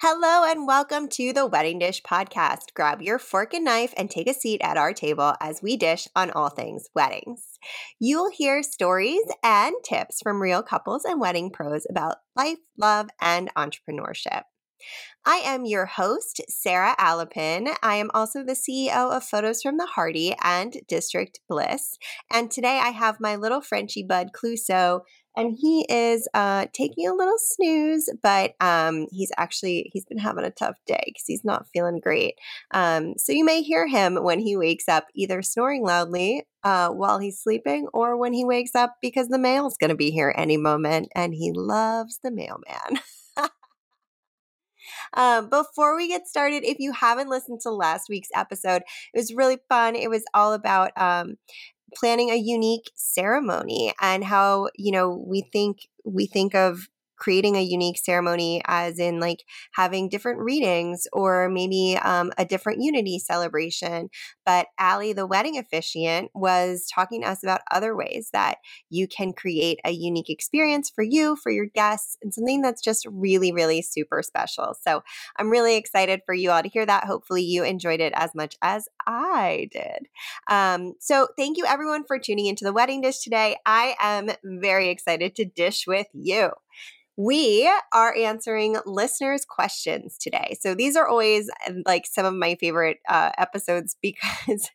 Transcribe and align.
Hello 0.00 0.44
and 0.44 0.66
welcome 0.66 1.08
to 1.08 1.32
the 1.32 1.46
Wedding 1.46 1.78
Dish 1.78 2.02
Podcast. 2.02 2.74
Grab 2.74 3.02
your 3.02 3.18
fork 3.18 3.54
and 3.54 3.64
knife 3.64 3.92
and 3.96 4.10
take 4.10 4.28
a 4.28 4.34
seat 4.34 4.60
at 4.62 4.76
our 4.76 4.92
table 4.92 5.34
as 5.40 5.62
we 5.62 5.76
dish 5.76 6.08
on 6.16 6.30
all 6.30 6.48
things 6.48 6.88
weddings. 6.94 7.58
You'll 7.98 8.30
hear 8.30 8.62
stories 8.62 9.24
and 9.42 9.74
tips 9.84 10.20
from 10.22 10.40
real 10.40 10.62
couples 10.62 11.04
and 11.04 11.20
wedding 11.20 11.50
pros 11.50 11.86
about 11.90 12.16
life, 12.34 12.58
love, 12.78 13.08
and 13.20 13.50
entrepreneurship. 13.54 14.42
I 15.24 15.36
am 15.44 15.64
your 15.64 15.86
host, 15.86 16.40
Sara 16.48 16.94
Alepin. 16.98 17.74
I 17.82 17.96
am 17.96 18.10
also 18.14 18.44
the 18.44 18.52
CEO 18.52 19.10
of 19.10 19.24
Photos 19.24 19.60
from 19.60 19.76
the 19.76 19.86
Harty 19.86 20.34
and 20.42 20.76
District 20.86 21.40
Bliss. 21.48 21.98
And 22.32 22.50
today 22.50 22.78
I 22.78 22.90
have 22.90 23.16
my 23.18 23.34
little 23.34 23.60
Frenchie 23.60 24.04
bud, 24.04 24.28
Cluso, 24.32 25.00
and 25.36 25.56
he 25.58 25.86
is 25.88 26.26
uh, 26.34 26.66
taking 26.72 27.06
a 27.06 27.14
little 27.14 27.38
snooze, 27.38 28.08
but 28.22 28.54
um, 28.60 29.06
he's 29.12 29.30
actually 29.36 29.90
he's 29.92 30.06
been 30.06 30.18
having 30.18 30.44
a 30.44 30.50
tough 30.50 30.76
day 30.86 31.02
because 31.06 31.24
he's 31.26 31.44
not 31.44 31.66
feeling 31.72 32.00
great. 32.00 32.36
Um, 32.72 33.14
so 33.18 33.32
you 33.32 33.44
may 33.44 33.62
hear 33.62 33.86
him 33.86 34.16
when 34.16 34.40
he 34.40 34.56
wakes 34.56 34.88
up, 34.88 35.06
either 35.14 35.42
snoring 35.42 35.84
loudly 35.84 36.46
uh, 36.64 36.88
while 36.88 37.18
he's 37.18 37.40
sleeping, 37.40 37.86
or 37.92 38.16
when 38.16 38.32
he 38.32 38.44
wakes 38.44 38.74
up 38.74 38.96
because 39.02 39.28
the 39.28 39.38
mail's 39.38 39.76
going 39.78 39.90
to 39.90 39.96
be 39.96 40.10
here 40.10 40.34
any 40.36 40.56
moment, 40.56 41.08
and 41.14 41.34
he 41.34 41.52
loves 41.52 42.18
the 42.22 42.30
mailman. 42.30 43.00
Um, 45.14 45.48
before 45.48 45.96
we 45.96 46.08
get 46.08 46.26
started, 46.26 46.64
if 46.64 46.78
you 46.78 46.92
haven't 46.92 47.28
listened 47.28 47.60
to 47.62 47.70
last 47.70 48.08
week's 48.08 48.28
episode, 48.34 48.82
it 49.14 49.18
was 49.18 49.34
really 49.34 49.58
fun. 49.68 49.96
It 49.96 50.10
was 50.10 50.24
all 50.34 50.52
about 50.52 50.92
um, 50.96 51.36
planning 51.96 52.30
a 52.30 52.36
unique 52.36 52.90
ceremony 52.94 53.92
and 54.00 54.24
how 54.24 54.68
you 54.76 54.92
know 54.92 55.10
we 55.26 55.40
think 55.40 55.88
we 56.04 56.26
think 56.26 56.54
of 56.54 56.88
creating 57.16 57.56
a 57.56 57.62
unique 57.62 57.98
ceremony, 57.98 58.62
as 58.66 58.98
in 58.98 59.20
like 59.20 59.44
having 59.74 60.08
different 60.08 60.40
readings 60.40 61.06
or 61.12 61.48
maybe 61.48 61.98
um, 62.02 62.32
a 62.38 62.44
different 62.44 62.82
unity 62.82 63.18
celebration. 63.18 64.08
But 64.44 64.66
Allie, 64.78 65.12
the 65.12 65.26
wedding 65.26 65.58
officiant, 65.58 66.30
was 66.34 66.86
talking 66.92 67.22
to 67.22 67.28
us 67.28 67.42
about 67.42 67.62
other 67.70 67.96
ways 67.96 68.30
that 68.32 68.58
you 68.90 69.08
can 69.08 69.32
create 69.32 69.80
a 69.84 69.90
unique 69.90 70.30
experience 70.30 70.90
for 70.90 71.02
you, 71.02 71.36
for 71.36 71.50
your 71.50 71.66
guests, 71.66 72.16
and 72.22 72.32
something 72.32 72.62
that's 72.62 72.82
just 72.82 73.06
really, 73.10 73.52
really 73.52 73.82
super 73.82 74.22
special. 74.22 74.74
So 74.80 75.02
I'm 75.36 75.50
really 75.50 75.76
excited 75.76 76.22
for 76.26 76.34
you 76.34 76.50
all 76.50 76.62
to 76.62 76.68
hear 76.68 76.86
that. 76.86 77.04
Hopefully, 77.04 77.42
you 77.42 77.64
enjoyed 77.64 78.00
it 78.00 78.12
as 78.14 78.34
much 78.34 78.56
as 78.62 78.88
I 79.06 79.68
did. 79.72 80.08
Um, 80.48 80.94
so 81.00 81.28
thank 81.36 81.56
you 81.56 81.64
everyone 81.66 82.04
for 82.06 82.18
tuning 82.18 82.46
into 82.46 82.64
the 82.64 82.72
wedding 82.72 83.00
dish 83.00 83.20
today. 83.20 83.56
I 83.64 83.96
am 84.00 84.30
very 84.44 84.88
excited 84.88 85.34
to 85.36 85.44
dish 85.44 85.86
with 85.86 86.06
you. 86.12 86.50
We 87.16 87.70
are 87.94 88.14
answering 88.14 88.76
listeners' 88.84 89.46
questions 89.46 90.18
today. 90.18 90.56
So 90.60 90.74
these 90.74 90.96
are 90.96 91.08
always 91.08 91.48
like 91.86 92.06
some 92.06 92.26
of 92.26 92.34
my 92.34 92.56
favorite 92.60 92.98
uh, 93.08 93.30
episodes 93.38 93.96
because 94.02 94.70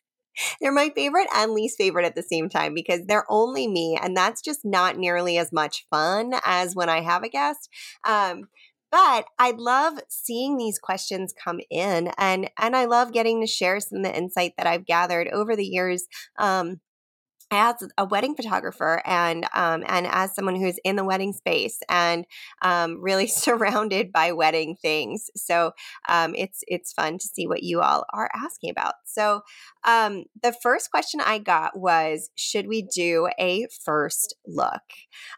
they're 0.60 0.72
my 0.72 0.90
favorite 0.94 1.28
and 1.34 1.52
least 1.52 1.76
favorite 1.78 2.06
at 2.06 2.14
the 2.14 2.22
same 2.22 2.48
time 2.48 2.74
because 2.74 3.06
they're 3.06 3.26
only 3.30 3.68
me, 3.68 3.98
and 4.00 4.16
that's 4.16 4.42
just 4.42 4.60
not 4.64 4.96
nearly 4.96 5.38
as 5.38 5.52
much 5.52 5.86
fun 5.90 6.32
as 6.44 6.74
when 6.74 6.88
I 6.88 7.00
have 7.02 7.22
a 7.22 7.28
guest. 7.28 7.68
Um, 8.04 8.48
but 8.90 9.24
I 9.38 9.52
love 9.52 9.94
seeing 10.08 10.56
these 10.56 10.78
questions 10.78 11.32
come 11.32 11.60
in, 11.70 12.10
and 12.18 12.50
and 12.58 12.76
I 12.76 12.86
love 12.86 13.12
getting 13.12 13.40
to 13.40 13.46
share 13.46 13.80
some 13.80 13.98
of 13.98 14.04
the 14.04 14.16
insight 14.16 14.52
that 14.56 14.66
I've 14.66 14.86
gathered 14.86 15.28
over 15.28 15.54
the 15.54 15.64
years. 15.66 16.06
Um, 16.38 16.80
as 17.52 17.76
a 17.98 18.04
wedding 18.04 18.34
photographer 18.34 19.02
and 19.04 19.44
um, 19.54 19.84
and 19.86 20.06
as 20.06 20.34
someone 20.34 20.56
who's 20.56 20.78
in 20.84 20.96
the 20.96 21.04
wedding 21.04 21.32
space 21.32 21.78
and 21.88 22.24
um, 22.62 23.00
really 23.00 23.26
surrounded 23.28 24.10
by 24.10 24.32
wedding 24.32 24.74
things, 24.80 25.30
so 25.36 25.72
um, 26.08 26.34
it's 26.34 26.64
it's 26.66 26.92
fun 26.92 27.18
to 27.18 27.26
see 27.26 27.46
what 27.46 27.62
you 27.62 27.80
all 27.80 28.04
are 28.12 28.30
asking 28.34 28.70
about. 28.70 28.94
So 29.04 29.42
um, 29.84 30.24
the 30.42 30.54
first 30.62 30.90
question 30.90 31.20
I 31.20 31.38
got 31.38 31.78
was, 31.78 32.30
should 32.34 32.66
we 32.66 32.82
do 32.82 33.28
a 33.38 33.66
first 33.84 34.34
look? 34.46 34.82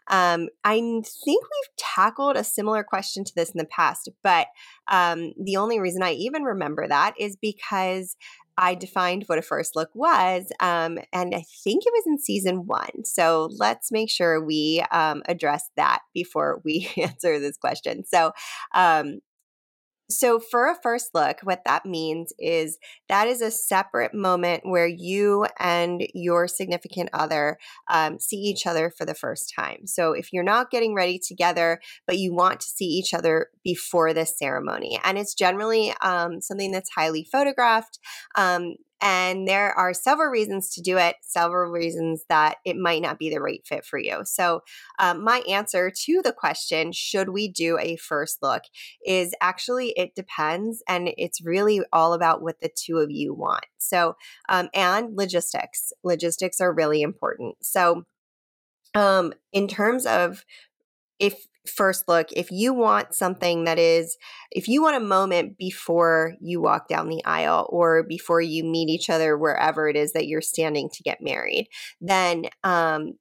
Um, 0.09 0.47
I 0.63 0.75
think 0.75 1.03
we've 1.25 1.75
tackled 1.77 2.37
a 2.37 2.43
similar 2.43 2.83
question 2.83 3.23
to 3.25 3.35
this 3.35 3.49
in 3.49 3.57
the 3.57 3.65
past, 3.65 4.09
but 4.23 4.47
um, 4.87 5.33
the 5.41 5.57
only 5.57 5.79
reason 5.79 6.03
I 6.03 6.13
even 6.13 6.43
remember 6.43 6.87
that 6.87 7.15
is 7.19 7.35
because 7.35 8.15
I 8.57 8.75
defined 8.75 9.23
what 9.27 9.37
a 9.37 9.41
first 9.41 9.75
look 9.75 9.89
was. 9.93 10.45
Um, 10.59 10.99
and 11.11 11.35
I 11.35 11.43
think 11.63 11.83
it 11.85 11.93
was 11.93 12.03
in 12.07 12.19
season 12.19 12.67
one. 12.67 13.03
So 13.03 13.49
let's 13.57 13.91
make 13.91 14.09
sure 14.09 14.43
we 14.43 14.83
um, 14.91 15.23
address 15.27 15.69
that 15.75 15.99
before 16.13 16.61
we 16.63 16.89
answer 16.97 17.39
this 17.39 17.57
question. 17.57 18.05
So, 18.05 18.31
um, 18.73 19.19
so, 20.09 20.39
for 20.39 20.69
a 20.69 20.75
first 20.83 21.09
look, 21.15 21.39
what 21.41 21.63
that 21.65 21.85
means 21.85 22.31
is 22.37 22.77
that 23.09 23.27
is 23.27 23.41
a 23.41 23.49
separate 23.49 24.13
moment 24.13 24.61
where 24.63 24.87
you 24.87 25.47
and 25.59 26.05
your 26.13 26.47
significant 26.47 27.09
other 27.11 27.57
um, 27.89 28.19
see 28.19 28.37
each 28.37 28.67
other 28.67 28.91
for 28.95 29.05
the 29.05 29.15
first 29.15 29.51
time. 29.55 29.87
So, 29.87 30.11
if 30.11 30.31
you're 30.31 30.43
not 30.43 30.69
getting 30.69 30.93
ready 30.93 31.19
together, 31.19 31.79
but 32.05 32.17
you 32.17 32.33
want 32.33 32.59
to 32.61 32.67
see 32.67 32.85
each 32.85 33.13
other 33.13 33.47
before 33.63 34.13
this 34.13 34.37
ceremony, 34.37 34.99
and 35.03 35.17
it's 35.17 35.33
generally 35.33 35.93
um, 36.01 36.39
something 36.39 36.71
that's 36.71 36.91
highly 36.95 37.27
photographed, 37.31 37.97
um, 38.35 38.75
and 39.01 39.47
there 39.47 39.71
are 39.73 39.93
several 39.93 40.29
reasons 40.29 40.69
to 40.71 40.81
do 40.81 40.97
it, 40.97 41.15
several 41.21 41.71
reasons 41.71 42.23
that 42.29 42.57
it 42.65 42.77
might 42.77 43.01
not 43.01 43.19
be 43.19 43.29
the 43.29 43.41
right 43.41 43.61
fit 43.65 43.85
for 43.85 43.99
you. 43.99 44.21
So, 44.23 44.61
um, 44.99 45.23
my 45.23 45.39
answer 45.49 45.91
to 46.05 46.21
the 46.23 46.31
question, 46.31 46.91
should 46.91 47.29
we 47.29 47.47
do 47.47 47.77
a 47.77 47.97
first 47.97 48.39
look, 48.41 48.63
is 49.05 49.33
actually 49.41 49.89
it 49.97 50.15
depends. 50.15 50.81
And 50.87 51.09
it's 51.17 51.43
really 51.43 51.81
all 51.91 52.13
about 52.13 52.41
what 52.41 52.61
the 52.61 52.69
two 52.69 52.97
of 52.97 53.11
you 53.11 53.33
want. 53.33 53.65
So, 53.77 54.15
um, 54.49 54.69
and 54.73 55.15
logistics. 55.15 55.91
Logistics 56.03 56.61
are 56.61 56.73
really 56.73 57.01
important. 57.01 57.55
So, 57.61 58.03
um, 58.95 59.33
in 59.51 59.67
terms 59.67 60.05
of 60.05 60.45
if 61.19 61.45
first 61.69 62.07
look, 62.07 62.31
if 62.31 62.51
you 62.51 62.73
want 62.73 63.13
something 63.13 63.65
that 63.65 63.79
is, 63.79 64.17
if 64.51 64.67
you 64.67 64.81
want 64.81 64.97
a 64.97 65.05
moment 65.05 65.57
before 65.57 66.33
you 66.41 66.61
walk 66.61 66.87
down 66.87 67.09
the 67.09 67.23
aisle 67.25 67.67
or 67.69 68.03
before 68.03 68.41
you 68.41 68.63
meet 68.63 68.89
each 68.89 69.09
other 69.09 69.37
wherever 69.37 69.87
it 69.87 69.95
is 69.95 70.13
that 70.13 70.27
you're 70.27 70.41
standing 70.41 70.89
to 70.89 71.03
get 71.03 71.21
married, 71.21 71.67
then 71.99 72.45
um, 72.63 73.13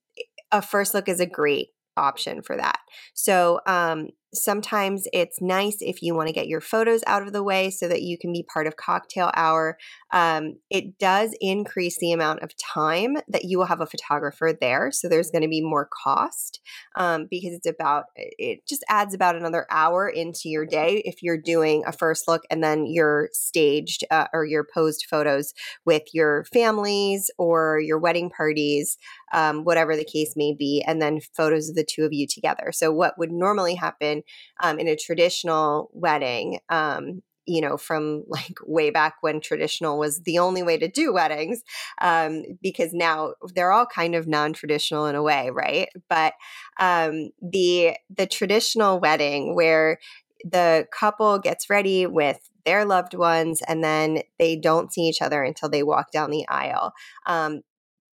a 0.52 0.62
first 0.62 0.94
look 0.94 1.08
is 1.08 1.20
a 1.20 1.26
great 1.26 1.68
option 1.96 2.42
for 2.42 2.56
that. 2.56 2.78
So, 3.14 3.60
um, 3.66 4.08
sometimes 4.34 5.06
it's 5.12 5.40
nice 5.40 5.76
if 5.80 6.02
you 6.02 6.14
want 6.14 6.28
to 6.28 6.34
get 6.34 6.48
your 6.48 6.60
photos 6.60 7.02
out 7.06 7.22
of 7.22 7.32
the 7.32 7.42
way 7.42 7.70
so 7.70 7.88
that 7.88 8.02
you 8.02 8.18
can 8.18 8.32
be 8.32 8.42
part 8.52 8.66
of 8.66 8.76
cocktail 8.76 9.30
hour. 9.34 9.76
Um, 10.12 10.56
it 10.70 10.98
does 10.98 11.34
increase 11.40 11.98
the 11.98 12.12
amount 12.12 12.42
of 12.42 12.56
time 12.56 13.16
that 13.28 13.44
you 13.44 13.58
will 13.58 13.66
have 13.66 13.80
a 13.80 13.86
photographer 13.86 14.52
there. 14.58 14.90
So 14.92 15.08
there's 15.08 15.30
going 15.30 15.42
to 15.42 15.48
be 15.48 15.60
more 15.62 15.88
cost 16.04 16.60
um, 16.96 17.26
because 17.30 17.52
it's 17.52 17.66
about, 17.66 18.04
it 18.16 18.66
just 18.66 18.84
adds 18.88 19.14
about 19.14 19.36
another 19.36 19.66
hour 19.70 20.08
into 20.08 20.48
your 20.48 20.66
day 20.66 21.02
if 21.04 21.22
you're 21.22 21.40
doing 21.40 21.82
a 21.86 21.92
first 21.92 22.28
look 22.28 22.42
and 22.50 22.62
then 22.62 22.86
your 22.86 23.28
staged 23.32 24.04
uh, 24.10 24.26
or 24.32 24.44
your 24.44 24.66
posed 24.72 25.06
photos 25.08 25.54
with 25.84 26.02
your 26.12 26.44
families 26.52 27.30
or 27.38 27.80
your 27.80 27.98
wedding 27.98 28.30
parties, 28.30 28.96
um, 29.32 29.64
whatever 29.64 29.96
the 29.96 30.04
case 30.04 30.34
may 30.36 30.54
be, 30.56 30.84
and 30.86 31.00
then 31.00 31.20
photos 31.36 31.68
of 31.68 31.74
the 31.74 31.86
two 31.88 32.04
of 32.04 32.12
you 32.12 32.26
together. 32.26 32.70
So 32.72 32.92
what 32.92 33.18
would 33.18 33.32
normally 33.32 33.74
happen 33.74 34.22
um, 34.62 34.78
in 34.78 34.88
a 34.88 34.96
traditional 34.96 35.90
wedding, 35.92 36.58
um, 36.68 37.22
you 37.46 37.60
know, 37.60 37.76
from 37.76 38.24
like 38.28 38.58
way 38.64 38.90
back 38.90 39.16
when 39.20 39.40
traditional 39.40 39.98
was 39.98 40.20
the 40.22 40.38
only 40.38 40.62
way 40.62 40.78
to 40.78 40.88
do 40.88 41.12
weddings, 41.12 41.62
um, 42.00 42.42
because 42.62 42.92
now 42.92 43.34
they're 43.54 43.72
all 43.72 43.86
kind 43.86 44.14
of 44.14 44.26
non-traditional 44.26 45.06
in 45.06 45.14
a 45.14 45.22
way, 45.22 45.50
right? 45.50 45.88
But 46.08 46.34
um, 46.80 47.30
the 47.42 47.96
the 48.14 48.26
traditional 48.26 49.00
wedding 49.00 49.54
where 49.54 49.98
the 50.44 50.86
couple 50.92 51.38
gets 51.38 51.70
ready 51.70 52.06
with 52.06 52.38
their 52.66 52.84
loved 52.84 53.14
ones 53.14 53.62
and 53.66 53.82
then 53.84 54.22
they 54.38 54.56
don't 54.56 54.92
see 54.92 55.02
each 55.02 55.22
other 55.22 55.42
until 55.42 55.68
they 55.68 55.82
walk 55.82 56.10
down 56.10 56.30
the 56.30 56.46
aisle. 56.48 56.92
Um, 57.26 57.60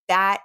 that 0.07 0.41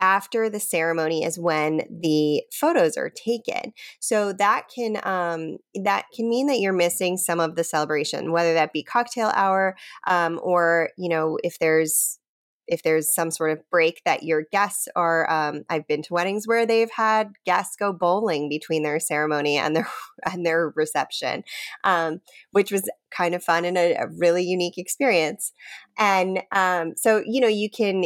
after 0.00 0.48
the 0.48 0.60
ceremony 0.60 1.24
is 1.24 1.38
when 1.38 1.82
the 1.90 2.42
photos 2.52 2.96
are 2.96 3.10
taken. 3.10 3.72
So 4.00 4.32
that 4.34 4.68
can 4.74 5.00
um, 5.04 5.58
that 5.82 6.06
can 6.14 6.28
mean 6.28 6.46
that 6.48 6.60
you're 6.60 6.72
missing 6.72 7.16
some 7.16 7.40
of 7.40 7.56
the 7.56 7.64
celebration 7.64 8.32
whether 8.32 8.54
that 8.54 8.72
be 8.72 8.82
cocktail 8.82 9.32
hour 9.34 9.76
um, 10.06 10.40
or 10.42 10.90
you 10.96 11.08
know 11.08 11.38
if 11.42 11.58
there's 11.58 12.18
if 12.66 12.82
there's 12.82 13.12
some 13.14 13.30
sort 13.30 13.50
of 13.50 13.58
break 13.70 14.02
that 14.04 14.22
your 14.22 14.44
guests 14.52 14.88
are 14.94 15.30
um, 15.30 15.64
i've 15.70 15.86
been 15.86 16.02
to 16.02 16.12
weddings 16.12 16.46
where 16.46 16.66
they've 16.66 16.90
had 16.90 17.32
guests 17.46 17.76
go 17.76 17.92
bowling 17.92 18.48
between 18.48 18.82
their 18.82 19.00
ceremony 19.00 19.56
and 19.56 19.74
their 19.76 19.88
and 20.30 20.44
their 20.44 20.72
reception 20.76 21.42
um, 21.84 22.20
which 22.52 22.70
was 22.70 22.88
kind 23.10 23.34
of 23.34 23.42
fun 23.42 23.64
and 23.64 23.76
a, 23.76 23.94
a 23.94 24.06
really 24.18 24.42
unique 24.42 24.78
experience. 24.78 25.52
And 25.98 26.42
um, 26.52 26.94
so 26.96 27.22
you 27.26 27.40
know 27.40 27.48
you 27.48 27.70
can 27.70 28.04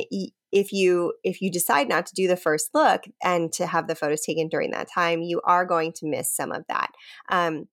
if 0.53 0.73
you 0.73 1.15
if 1.25 1.41
you 1.41 1.51
decide 1.51 1.89
not 1.89 2.07
to 2.07 2.15
do 2.15 2.29
the 2.29 2.37
first 2.37 2.71
look 2.75 3.05
and 3.23 3.53
to 3.53 3.67
have 3.67 3.89
the 3.89 3.95
photos 3.95 4.23
taken 4.23 4.49
during 4.49 4.71
that 4.71 4.89
time 4.93 5.23
you 5.23 5.41
are 5.45 5.65
going 5.65 5.93
to 5.93 6.07
miss 6.07 6.35
some 6.35 6.53
of 6.53 6.65
that 6.69 6.91
um, 7.31 7.67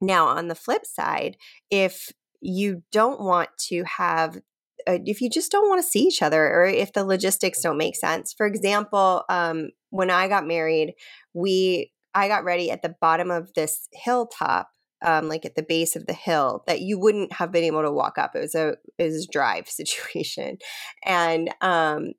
Now, 0.00 0.28
on 0.28 0.48
the 0.48 0.54
flip 0.54 0.86
side, 0.86 1.36
if 1.70 2.10
you 2.40 2.82
don't 2.90 3.20
want 3.20 3.50
to 3.68 3.84
have 3.84 4.38
uh, 4.86 4.98
if 5.04 5.20
you 5.20 5.28
just 5.28 5.52
don't 5.52 5.68
want 5.68 5.82
to 5.82 5.88
see 5.88 6.00
each 6.00 6.22
other 6.22 6.42
or 6.42 6.64
if 6.64 6.94
the 6.94 7.04
logistics 7.04 7.60
don't 7.60 7.76
make 7.76 7.94
sense. 7.94 8.32
For 8.32 8.46
example, 8.46 9.24
um, 9.28 9.70
when 9.90 10.10
I 10.10 10.26
got 10.26 10.46
married, 10.46 10.94
we 11.34 11.92
I 12.14 12.28
got 12.28 12.44
ready 12.44 12.70
at 12.70 12.82
the 12.82 12.94
bottom 13.00 13.30
of 13.30 13.52
this 13.54 13.88
hilltop, 13.92 14.70
um, 15.02 15.28
like 15.28 15.44
at 15.44 15.54
the 15.54 15.62
base 15.62 15.96
of 15.96 16.06
the 16.06 16.12
hill, 16.12 16.62
that 16.66 16.80
you 16.80 16.98
wouldn't 16.98 17.32
have 17.34 17.52
been 17.52 17.64
able 17.64 17.82
to 17.82 17.92
walk 17.92 18.18
up. 18.18 18.34
It 18.34 18.40
was 18.40 18.54
a 18.54 18.76
it 18.98 19.04
was 19.04 19.24
a 19.24 19.32
drive 19.32 19.68
situation, 19.68 20.58
and 21.04 21.50
um, 21.60 22.12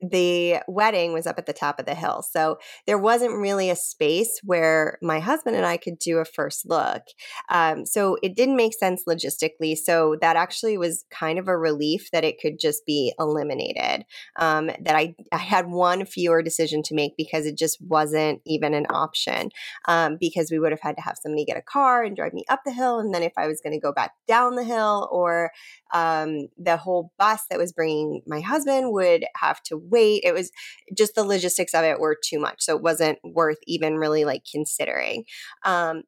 the 0.00 0.58
wedding 0.68 1.12
was 1.12 1.26
up 1.26 1.38
at 1.38 1.46
the 1.46 1.52
top 1.52 1.78
of 1.78 1.86
the 1.86 1.94
hill. 1.94 2.22
So 2.22 2.58
there 2.86 2.98
wasn't 2.98 3.40
really 3.40 3.70
a 3.70 3.76
space 3.76 4.40
where 4.44 4.98
my 5.02 5.18
husband 5.18 5.56
and 5.56 5.66
I 5.66 5.76
could 5.76 5.98
do 5.98 6.18
a 6.18 6.24
first 6.24 6.68
look. 6.68 7.02
Um, 7.48 7.84
so 7.84 8.16
it 8.22 8.36
didn't 8.36 8.56
make 8.56 8.74
sense 8.74 9.04
logistically. 9.08 9.76
So 9.76 10.16
that 10.20 10.36
actually 10.36 10.78
was 10.78 11.04
kind 11.10 11.38
of 11.38 11.48
a 11.48 11.58
relief 11.58 12.10
that 12.12 12.24
it 12.24 12.40
could 12.40 12.58
just 12.60 12.86
be 12.86 13.12
eliminated. 13.18 14.04
Um, 14.36 14.66
that 14.66 14.94
I, 14.94 15.14
I 15.32 15.38
had 15.38 15.68
one 15.68 16.04
fewer 16.04 16.42
decision 16.42 16.82
to 16.84 16.94
make 16.94 17.16
because 17.16 17.46
it 17.46 17.58
just 17.58 17.78
wasn't 17.80 18.40
even 18.46 18.74
an 18.74 18.86
option. 18.90 19.50
Um, 19.86 20.16
because 20.20 20.50
we 20.50 20.58
would 20.58 20.72
have 20.72 20.80
had 20.80 20.96
to 20.96 21.02
have 21.02 21.16
somebody 21.20 21.44
get 21.44 21.56
a 21.56 21.62
car 21.62 22.04
and 22.04 22.14
drive 22.14 22.32
me 22.32 22.44
up 22.48 22.60
the 22.64 22.72
hill. 22.72 23.00
And 23.00 23.12
then 23.14 23.22
if 23.22 23.32
I 23.36 23.48
was 23.48 23.60
going 23.60 23.72
to 23.72 23.80
go 23.80 23.92
back 23.92 24.12
down 24.26 24.54
the 24.54 24.64
hill 24.64 25.08
or 25.10 25.50
um, 25.92 26.48
the 26.56 26.76
whole 26.76 27.12
bus 27.18 27.42
that 27.50 27.58
was 27.58 27.72
bringing 27.72 28.22
my 28.26 28.40
husband 28.40 28.92
would 28.92 29.24
have 29.36 29.62
to 29.64 29.76
wait. 29.90 30.22
It 30.24 30.34
was 30.34 30.50
just 30.96 31.14
the 31.14 31.24
logistics 31.24 31.74
of 31.74 31.84
it 31.84 32.00
were 32.00 32.16
too 32.22 32.38
much. 32.38 32.56
So 32.60 32.76
it 32.76 32.82
wasn't 32.82 33.18
worth 33.24 33.58
even 33.66 33.96
really 33.96 34.24
like 34.24 34.42
considering. 34.50 35.24
Um, 35.64 36.02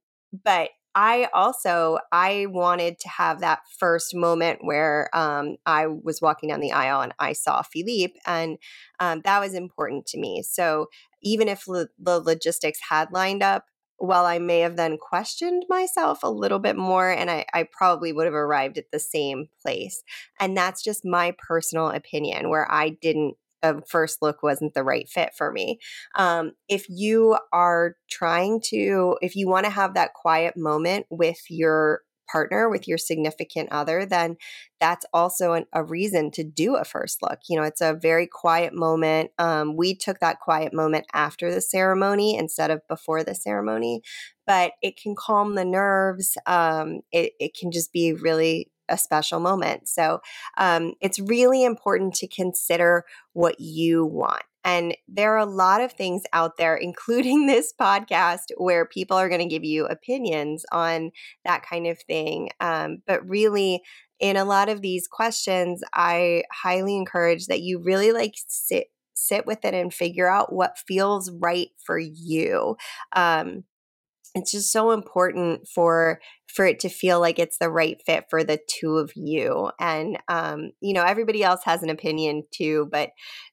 but 0.45 0.71
I 0.95 1.29
also 1.33 1.99
I 2.11 2.47
wanted 2.49 2.99
to 3.01 3.09
have 3.09 3.41
that 3.41 3.61
first 3.79 4.15
moment 4.15 4.65
where 4.65 5.09
um, 5.15 5.57
I 5.65 5.87
was 5.87 6.21
walking 6.21 6.49
down 6.49 6.61
the 6.61 6.73
aisle 6.73 7.01
and 7.01 7.15
I 7.19 7.33
saw 7.33 7.63
Philippe, 7.63 8.19
and 8.27 8.59
um, 8.99 9.21
that 9.25 9.39
was 9.39 9.55
important 9.55 10.07
to 10.07 10.19
me. 10.19 10.43
So 10.43 10.87
even 11.23 11.47
if 11.49 11.69
lo- 11.69 11.87
the 11.99 12.19
logistics 12.19 12.81
had 12.89 13.13
lined 13.13 13.43
up, 13.43 13.67
while 14.01 14.25
I 14.25 14.39
may 14.39 14.61
have 14.61 14.77
then 14.77 14.97
questioned 14.97 15.67
myself 15.69 16.21
a 16.23 16.31
little 16.31 16.59
bit 16.59 16.77
more, 16.77 17.11
and 17.11 17.31
I, 17.31 17.45
I, 17.53 17.67
probably 17.71 18.15
would 18.15 18.25
have 18.25 18.35
arrived 18.35 18.79
at 18.79 18.91
the 18.91 18.99
same 18.99 19.49
place. 19.61 20.03
And 20.41 20.57
that's 20.57 20.83
just 20.83 21.05
my 21.05 21.35
personal 21.47 21.91
opinion, 21.91 22.49
where 22.49 22.71
I 22.73 22.97
didn't, 23.03 23.35
a 23.63 23.83
first 23.87 24.23
look 24.23 24.43
wasn't 24.43 24.75
the 24.75 24.85
right 24.85 25.09
fit 25.09 25.31
for 25.37 25.53
me. 25.53 25.79
Um, 26.17 26.53
if 26.69 26.87
you 26.89 27.39
are 27.53 27.97
trying 28.11 28.61
to, 28.71 29.17
if 29.21 29.37
you 29.37 29.49
want 29.49 29.65
to 29.67 29.71
have 29.71 29.95
that 29.95 30.15
quiet 30.15 30.57
moment 30.57 31.07
with 31.11 31.39
your 31.49 32.03
partner, 32.31 32.69
with 32.69 32.87
your 32.87 32.99
significant 32.99 33.71
other, 33.73 34.07
then 34.07 34.37
that's 34.81 35.05
also 35.13 35.53
an, 35.53 35.67
a 35.73 35.83
reason 35.83 36.31
to 36.33 36.45
do 36.45 36.77
a 36.77 36.85
first 36.85 37.23
look. 37.23 37.41
You 37.49 37.59
know, 37.59 37.65
it's 37.65 37.81
a 37.81 37.95
very 37.95 38.27
quiet 38.27 38.73
moment. 38.73 39.31
Um, 39.39 39.77
we 39.77 39.95
took 39.95 40.21
that 40.21 40.41
quiet 40.41 40.73
moment 40.73 41.07
after 41.13 41.53
the 41.53 41.61
ceremony 41.61 42.37
instead 42.37 42.71
of 42.71 42.87
before 42.89 43.25
the 43.25 43.35
ceremony, 43.35 44.03
but 44.47 44.73
it 44.83 44.97
can 44.97 45.15
calm 45.17 45.55
the 45.55 45.65
nerves. 45.65 46.37
Um, 46.47 47.01
it, 47.13 47.33
it 47.41 47.57
can 47.59 47.73
just 47.73 47.93
be 47.93 48.13
really 48.13 48.71
a 48.91 48.99
special 48.99 49.41
moment. 49.41 49.89
So 49.89 50.21
um, 50.59 50.95
it's 51.01 51.19
really 51.19 51.65
important 51.65 52.15
to 52.17 52.27
consider 52.27 53.05
what 53.33 53.61
you 53.61 54.05
want. 54.05 54.43
And 54.65 54.95
there 55.09 55.35
are 55.35 55.39
a 55.39 55.47
lot 55.47 55.81
of 55.81 55.93
things 55.93 56.23
out 56.33 56.57
there, 56.59 56.77
including 56.77 57.47
this 57.47 57.73
podcast, 57.79 58.51
where 58.57 58.85
people 58.85 59.17
are 59.17 59.29
going 59.29 59.41
to 59.41 59.47
give 59.47 59.65
you 59.65 59.87
opinions 59.87 60.65
on 60.73 61.13
that 61.45 61.63
kind 61.63 61.87
of 61.87 61.99
thing. 62.01 62.51
Um, 62.61 63.03
but 63.07 63.27
really, 63.29 63.83
in 64.19 64.37
a 64.37 64.45
lot 64.45 64.69
of 64.69 64.83
these 64.83 65.09
questions, 65.09 65.83
I 65.95 66.43
highly 66.53 66.95
encourage 66.95 67.47
that 67.47 67.63
you 67.63 67.79
really 67.79 68.13
like 68.13 68.35
sit 68.37 68.89
sit 69.15 69.47
with 69.47 69.65
it 69.65 69.75
and 69.75 69.93
figure 69.93 70.29
out 70.29 70.53
what 70.53 70.79
feels 70.79 71.31
right 71.31 71.69
for 71.85 71.99
you. 71.99 72.77
Um, 73.15 73.65
it's 74.35 74.53
just 74.53 74.73
so 74.73 74.93
important 74.93 75.67
for 75.67 76.21
for 76.47 76.67
it 76.67 76.81
to 76.81 76.89
feel 76.89 77.21
like 77.21 77.39
it's 77.39 77.59
the 77.59 77.71
right 77.71 78.01
fit 78.07 78.25
for 78.31 78.45
the 78.45 78.59
two 78.69 78.97
of 78.97 79.11
you 79.15 79.71
and 79.81 80.19
um 80.29 80.71
you 80.81 80.93
know 80.93 81.05
everybody 81.05 81.43
else 81.43 81.61
has 81.65 81.83
an 81.83 81.91
opinion 81.91 82.43
too 82.53 82.89
but 82.91 83.11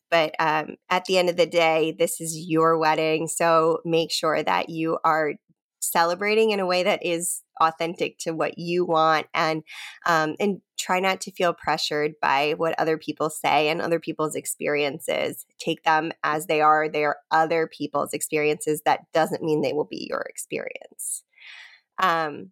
but 0.10 0.34
um, 0.40 0.76
at 0.90 1.06
the 1.06 1.18
end 1.18 1.30
of 1.30 1.38
the 1.38 1.46
day, 1.46 1.96
this 1.98 2.22
is 2.22 2.46
your 2.48 2.78
wedding. 2.78 3.28
So 3.28 3.80
make 3.86 4.12
sure 4.12 4.42
that 4.42 4.70
you 4.70 5.00
are 5.04 5.34
celebrating 5.80 6.52
in 6.52 6.60
a 6.60 6.66
way 6.66 6.84
that 6.84 7.06
is 7.06 7.42
authentic 7.62 8.18
to 8.20 8.32
what 8.32 8.58
you 8.58 8.86
want 8.86 9.28
and 9.34 9.64
um, 10.06 10.36
and 10.40 10.62
try 10.78 11.00
not 11.00 11.20
to 11.22 11.32
feel 11.32 11.54
pressured 11.54 12.14
by 12.22 12.54
what 12.58 12.80
other 12.80 12.98
people 12.98 13.30
say 13.30 13.70
and 13.70 13.82
other 13.82 14.00
people's 14.00 14.36
experiences. 14.36 15.46
Take 15.60 15.84
them 15.84 16.12
as 16.24 16.46
they 16.46 16.62
are. 16.62 16.88
They 16.88 17.04
are 17.04 17.18
other 17.32 17.68
people's 17.68 18.14
experiences. 18.14 18.82
That 18.86 19.02
doesn't 19.14 19.44
mean 19.44 19.62
they 19.62 19.74
will 19.74 19.88
be 19.90 20.08
your 20.10 20.22
experience. 20.22 21.24
Um, 22.02 22.52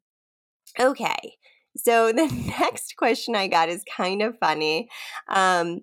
okay. 0.79 1.37
So 1.77 2.11
the 2.11 2.27
next 2.59 2.95
question 2.97 3.35
i 3.35 3.47
got 3.47 3.69
is 3.69 3.83
kind 3.95 4.21
of 4.21 4.37
funny. 4.39 4.89
Um, 5.29 5.81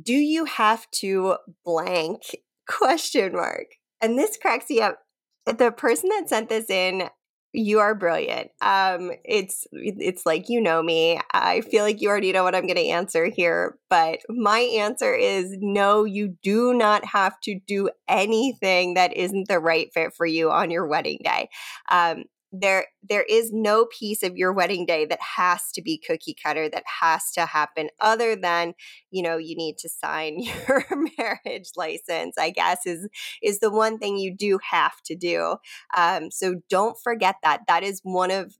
do 0.00 0.14
you 0.14 0.44
have 0.44 0.90
to 0.92 1.36
blank? 1.64 2.22
Question 2.68 3.32
mark. 3.32 3.66
And 4.00 4.18
this 4.18 4.36
cracks 4.36 4.68
me 4.68 4.82
up. 4.82 4.98
The 5.46 5.72
person 5.72 6.10
that 6.10 6.28
sent 6.28 6.50
this 6.50 6.68
in 6.68 7.08
you 7.52 7.80
are 7.80 7.94
brilliant. 7.94 8.50
Um 8.60 9.10
it's 9.24 9.66
it's 9.72 10.26
like 10.26 10.48
you 10.48 10.60
know 10.60 10.82
me 10.82 11.20
i 11.32 11.60
feel 11.62 11.84
like 11.84 12.00
you 12.00 12.08
already 12.08 12.32
know 12.32 12.44
what 12.44 12.54
i'm 12.54 12.66
going 12.66 12.76
to 12.76 12.88
answer 12.88 13.26
here 13.26 13.78
but 13.90 14.20
my 14.28 14.58
answer 14.60 15.14
is 15.14 15.56
no 15.60 16.04
you 16.04 16.36
do 16.42 16.74
not 16.74 17.04
have 17.04 17.38
to 17.40 17.58
do 17.66 17.88
anything 18.08 18.94
that 18.94 19.16
isn't 19.16 19.48
the 19.48 19.58
right 19.58 19.92
fit 19.92 20.14
for 20.14 20.26
you 20.26 20.50
on 20.50 20.70
your 20.70 20.86
wedding 20.86 21.18
day. 21.24 21.48
Um 21.90 22.24
there 22.52 22.86
there 23.08 23.24
is 23.28 23.52
no 23.52 23.86
piece 23.86 24.22
of 24.22 24.36
your 24.36 24.52
wedding 24.52 24.86
day 24.86 25.04
that 25.04 25.20
has 25.36 25.70
to 25.72 25.82
be 25.82 25.98
cookie 25.98 26.36
cutter 26.42 26.68
that 26.68 26.84
has 27.00 27.30
to 27.32 27.44
happen 27.44 27.88
other 28.00 28.34
than 28.34 28.74
you 29.10 29.22
know 29.22 29.36
you 29.36 29.54
need 29.56 29.76
to 29.78 29.88
sign 29.88 30.40
your 30.68 30.84
marriage 31.18 31.70
license 31.76 32.36
i 32.38 32.50
guess 32.50 32.86
is 32.86 33.08
is 33.42 33.60
the 33.60 33.70
one 33.70 33.98
thing 33.98 34.16
you 34.18 34.34
do 34.34 34.58
have 34.70 35.00
to 35.04 35.14
do. 35.14 35.56
Um, 35.96 36.30
so 36.30 36.60
don't 36.68 36.96
forget 37.02 37.36
that. 37.42 37.62
That 37.68 37.82
is 37.82 38.00
one 38.02 38.30
of 38.30 38.56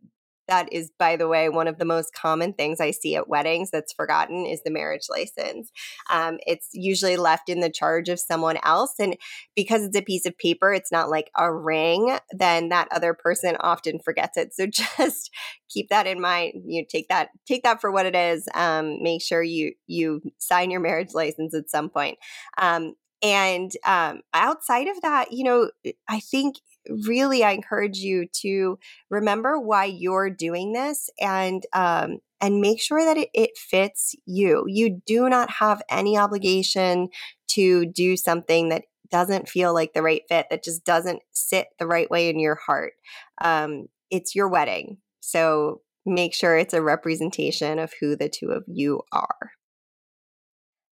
that 0.48 0.72
is, 0.72 0.90
by 0.98 1.16
the 1.16 1.28
way, 1.28 1.48
one 1.48 1.68
of 1.68 1.78
the 1.78 1.84
most 1.84 2.14
common 2.14 2.52
things 2.52 2.80
I 2.80 2.90
see 2.90 3.14
at 3.16 3.28
weddings 3.28 3.70
that's 3.70 3.92
forgotten 3.92 4.46
is 4.46 4.62
the 4.62 4.70
marriage 4.70 5.06
license. 5.08 5.70
Um, 6.10 6.38
it's 6.46 6.68
usually 6.72 7.16
left 7.16 7.48
in 7.48 7.60
the 7.60 7.70
charge 7.70 8.08
of 8.08 8.18
someone 8.18 8.58
else. 8.64 8.94
And 8.98 9.16
because 9.54 9.82
it's 9.82 9.96
a 9.96 10.02
piece 10.02 10.26
of 10.26 10.36
paper, 10.38 10.72
it's 10.72 10.92
not 10.92 11.10
like 11.10 11.30
a 11.36 11.52
ring, 11.52 12.18
then 12.32 12.70
that 12.70 12.88
other 12.90 13.14
person 13.14 13.56
often 13.60 13.98
forgets 13.98 14.36
it. 14.36 14.54
So 14.54 14.66
just 14.98 15.30
keep 15.68 15.88
that 15.90 16.06
in 16.06 16.20
mind. 16.20 16.62
You 16.66 16.84
take 16.88 17.08
that, 17.08 17.28
take 17.46 17.62
that 17.62 17.80
for 17.80 17.90
what 17.90 18.06
it 18.06 18.16
is. 18.16 18.48
Um, 18.54 19.02
make 19.02 19.22
sure 19.22 19.42
you, 19.42 19.72
you 19.86 20.22
sign 20.38 20.70
your 20.70 20.80
marriage 20.80 21.14
license 21.14 21.54
at 21.54 21.70
some 21.70 21.90
point. 21.90 22.18
Um, 22.56 22.94
and 23.22 23.72
um, 23.84 24.20
outside 24.32 24.86
of 24.86 25.00
that, 25.02 25.32
you 25.32 25.44
know, 25.44 25.70
I 26.08 26.20
think 26.20 26.56
really 26.88 27.44
I 27.44 27.52
encourage 27.52 27.98
you 27.98 28.26
to 28.42 28.78
remember 29.10 29.60
why 29.60 29.84
you're 29.86 30.30
doing 30.30 30.72
this 30.72 31.10
and 31.20 31.64
um, 31.72 32.18
and 32.40 32.60
make 32.60 32.80
sure 32.80 33.04
that 33.04 33.16
it, 33.16 33.28
it 33.34 33.50
fits 33.56 34.14
you. 34.26 34.64
You 34.66 35.00
do 35.06 35.28
not 35.28 35.50
have 35.50 35.82
any 35.90 36.16
obligation 36.16 37.08
to 37.48 37.86
do 37.86 38.16
something 38.16 38.68
that 38.68 38.84
doesn't 39.10 39.48
feel 39.48 39.74
like 39.74 39.92
the 39.92 40.02
right 40.02 40.22
fit, 40.28 40.46
that 40.50 40.62
just 40.62 40.84
doesn't 40.84 41.22
sit 41.32 41.68
the 41.78 41.86
right 41.86 42.10
way 42.10 42.28
in 42.28 42.38
your 42.38 42.56
heart. 42.56 42.92
Um, 43.40 43.86
it's 44.10 44.34
your 44.34 44.48
wedding. 44.48 44.98
So 45.20 45.80
make 46.06 46.34
sure 46.34 46.56
it's 46.56 46.74
a 46.74 46.82
representation 46.82 47.78
of 47.78 47.92
who 48.00 48.16
the 48.16 48.28
two 48.28 48.50
of 48.50 48.64
you 48.66 49.02
are. 49.12 49.52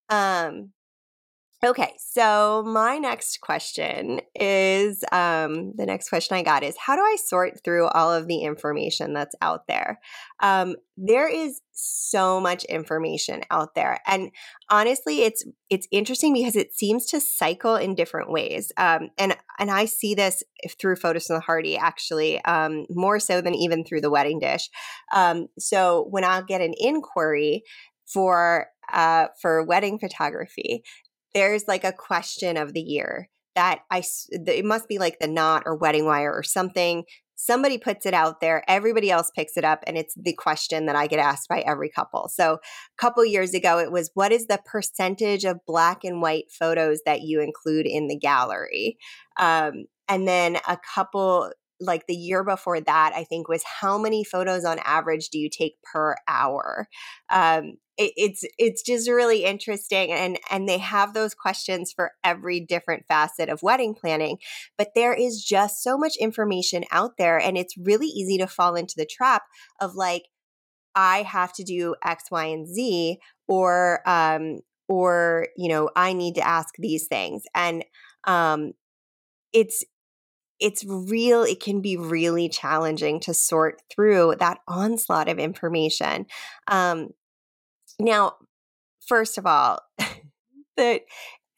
Um, 0.08 0.72
Okay, 1.64 1.94
so 1.98 2.62
my 2.66 2.98
next 2.98 3.40
question 3.40 4.20
is 4.34 5.02
um, 5.10 5.72
the 5.76 5.86
next 5.86 6.10
question 6.10 6.36
I 6.36 6.42
got 6.42 6.62
is 6.62 6.76
how 6.76 6.96
do 6.96 7.00
I 7.00 7.16
sort 7.16 7.64
through 7.64 7.86
all 7.88 8.12
of 8.12 8.28
the 8.28 8.42
information 8.42 9.14
that's 9.14 9.34
out 9.40 9.66
there? 9.66 9.98
Um, 10.42 10.76
there 10.98 11.26
is 11.26 11.62
so 11.72 12.40
much 12.40 12.64
information 12.64 13.40
out 13.50 13.74
there, 13.74 14.00
and 14.06 14.32
honestly, 14.68 15.22
it's 15.22 15.46
it's 15.70 15.88
interesting 15.90 16.34
because 16.34 16.56
it 16.56 16.74
seems 16.74 17.06
to 17.06 17.20
cycle 17.20 17.76
in 17.76 17.94
different 17.94 18.30
ways. 18.30 18.70
Um, 18.76 19.08
and 19.16 19.34
and 19.58 19.70
I 19.70 19.86
see 19.86 20.14
this 20.14 20.42
through 20.78 20.96
Photos 20.96 21.26
from 21.26 21.36
the 21.36 21.40
Harty 21.40 21.78
actually 21.78 22.44
um, 22.44 22.84
more 22.90 23.18
so 23.18 23.40
than 23.40 23.54
even 23.54 23.82
through 23.82 24.02
the 24.02 24.10
wedding 24.10 24.40
dish. 24.40 24.68
Um, 25.14 25.46
so 25.58 26.06
when 26.10 26.22
I'll 26.22 26.44
get 26.44 26.60
an 26.60 26.74
inquiry 26.76 27.62
for 28.06 28.66
uh, 28.92 29.28
for 29.40 29.64
wedding 29.64 29.98
photography, 29.98 30.82
there's 31.36 31.68
like 31.68 31.84
a 31.84 31.92
question 31.92 32.56
of 32.56 32.72
the 32.72 32.80
year 32.80 33.28
that 33.54 33.80
I, 33.90 34.02
it 34.30 34.64
must 34.64 34.88
be 34.88 34.98
like 34.98 35.18
the 35.18 35.28
knot 35.28 35.62
or 35.66 35.78
WeddingWire 35.78 36.32
or 36.32 36.42
something 36.42 37.04
somebody 37.36 37.78
puts 37.78 38.06
it 38.06 38.14
out 38.14 38.40
there, 38.40 38.64
everybody 38.66 39.10
else 39.10 39.30
picks 39.34 39.56
it 39.56 39.64
up, 39.64 39.84
and 39.86 39.96
it's 39.96 40.14
the 40.16 40.32
question 40.32 40.86
that 40.86 40.96
I 40.96 41.06
get 41.06 41.20
asked 41.20 41.48
by 41.48 41.60
every 41.60 41.90
couple. 41.90 42.28
So, 42.28 42.54
a 42.54 42.58
couple 42.98 43.24
years 43.24 43.54
ago, 43.54 43.78
it 43.78 43.92
was 43.92 44.10
what 44.14 44.32
is 44.32 44.46
the 44.46 44.58
percentage 44.64 45.44
of 45.44 45.64
black 45.66 46.02
and 46.02 46.20
white 46.20 46.50
photos 46.50 47.00
that 47.06 47.22
you 47.22 47.40
include 47.40 47.86
in 47.86 48.08
the 48.08 48.18
gallery? 48.18 48.96
Um, 49.38 49.84
and 50.08 50.26
then 50.26 50.56
a 50.66 50.78
couple 50.94 51.52
like 51.80 52.06
the 52.06 52.14
year 52.14 52.42
before 52.42 52.80
that 52.80 53.12
i 53.14 53.24
think 53.24 53.48
was 53.48 53.62
how 53.80 53.98
many 53.98 54.24
photos 54.24 54.64
on 54.64 54.78
average 54.84 55.28
do 55.28 55.38
you 55.38 55.48
take 55.50 55.74
per 55.82 56.16
hour? 56.28 56.88
Um, 57.30 57.74
it, 57.98 58.12
it's 58.16 58.44
it's 58.58 58.82
just 58.82 59.08
really 59.08 59.44
interesting 59.44 60.12
and 60.12 60.38
and 60.50 60.68
they 60.68 60.78
have 60.78 61.14
those 61.14 61.34
questions 61.34 61.92
for 61.94 62.12
every 62.22 62.60
different 62.60 63.06
facet 63.06 63.48
of 63.48 63.62
wedding 63.62 63.94
planning 63.94 64.38
but 64.76 64.88
there 64.94 65.14
is 65.14 65.42
just 65.42 65.82
so 65.82 65.96
much 65.96 66.16
information 66.16 66.84
out 66.90 67.12
there 67.16 67.38
and 67.38 67.56
it's 67.56 67.76
really 67.78 68.06
easy 68.06 68.36
to 68.38 68.46
fall 68.46 68.74
into 68.74 68.94
the 68.96 69.06
trap 69.06 69.44
of 69.80 69.94
like 69.94 70.24
i 70.94 71.22
have 71.22 71.54
to 71.54 71.64
do 71.64 71.94
x 72.04 72.24
y 72.30 72.44
and 72.44 72.68
z 72.68 73.18
or 73.48 74.06
um 74.06 74.58
or 74.88 75.48
you 75.56 75.68
know 75.68 75.88
i 75.96 76.12
need 76.12 76.34
to 76.34 76.46
ask 76.46 76.74
these 76.78 77.06
things 77.06 77.44
and 77.54 77.82
um 78.26 78.72
it's 79.54 79.82
it's 80.60 80.84
real 80.86 81.42
it 81.42 81.60
can 81.60 81.80
be 81.80 81.96
really 81.96 82.48
challenging 82.48 83.20
to 83.20 83.34
sort 83.34 83.82
through 83.90 84.34
that 84.38 84.58
onslaught 84.68 85.28
of 85.28 85.38
information 85.38 86.26
um, 86.68 87.08
now 87.98 88.34
first 89.06 89.38
of 89.38 89.46
all 89.46 89.80
that 90.76 91.02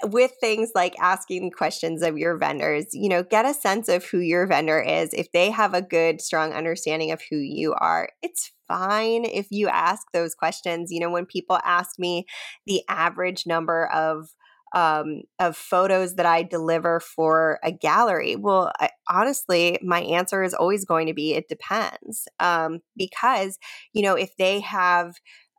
with 0.04 0.32
things 0.40 0.70
like 0.74 0.94
asking 1.00 1.50
questions 1.50 2.02
of 2.02 2.16
your 2.16 2.36
vendors, 2.36 2.86
you 2.92 3.08
know, 3.08 3.22
get 3.22 3.44
a 3.44 3.54
sense 3.54 3.88
of 3.88 4.04
who 4.04 4.20
your 4.20 4.46
vendor 4.46 4.80
is. 4.80 5.12
If 5.12 5.32
they 5.32 5.50
have 5.50 5.74
a 5.74 5.82
good, 5.82 6.20
strong 6.20 6.52
understanding 6.52 7.10
of 7.10 7.20
who 7.28 7.36
you 7.36 7.74
are, 7.74 8.08
it's 8.22 8.52
fine 8.68 9.24
if 9.24 9.48
you 9.50 9.68
ask 9.68 10.06
those 10.12 10.34
questions. 10.34 10.92
You 10.92 11.00
know, 11.00 11.10
when 11.10 11.26
people 11.26 11.58
ask 11.64 11.98
me 11.98 12.26
the 12.66 12.82
average 12.88 13.44
number 13.46 13.88
of 13.92 14.28
um, 14.74 15.22
of 15.38 15.56
photos 15.56 16.14
that 16.16 16.26
I 16.26 16.42
deliver 16.42 17.00
for 17.00 17.58
a 17.62 17.72
gallery? 17.72 18.36
Well, 18.36 18.72
I, 18.80 18.90
honestly, 19.10 19.78
my 19.82 20.00
answer 20.02 20.42
is 20.42 20.54
always 20.54 20.84
going 20.84 21.06
to 21.08 21.14
be 21.14 21.34
it 21.34 21.48
depends. 21.48 22.28
Um, 22.40 22.80
because, 22.96 23.58
you 23.92 24.02
know, 24.02 24.14
if 24.14 24.36
they 24.36 24.60
have 24.60 25.14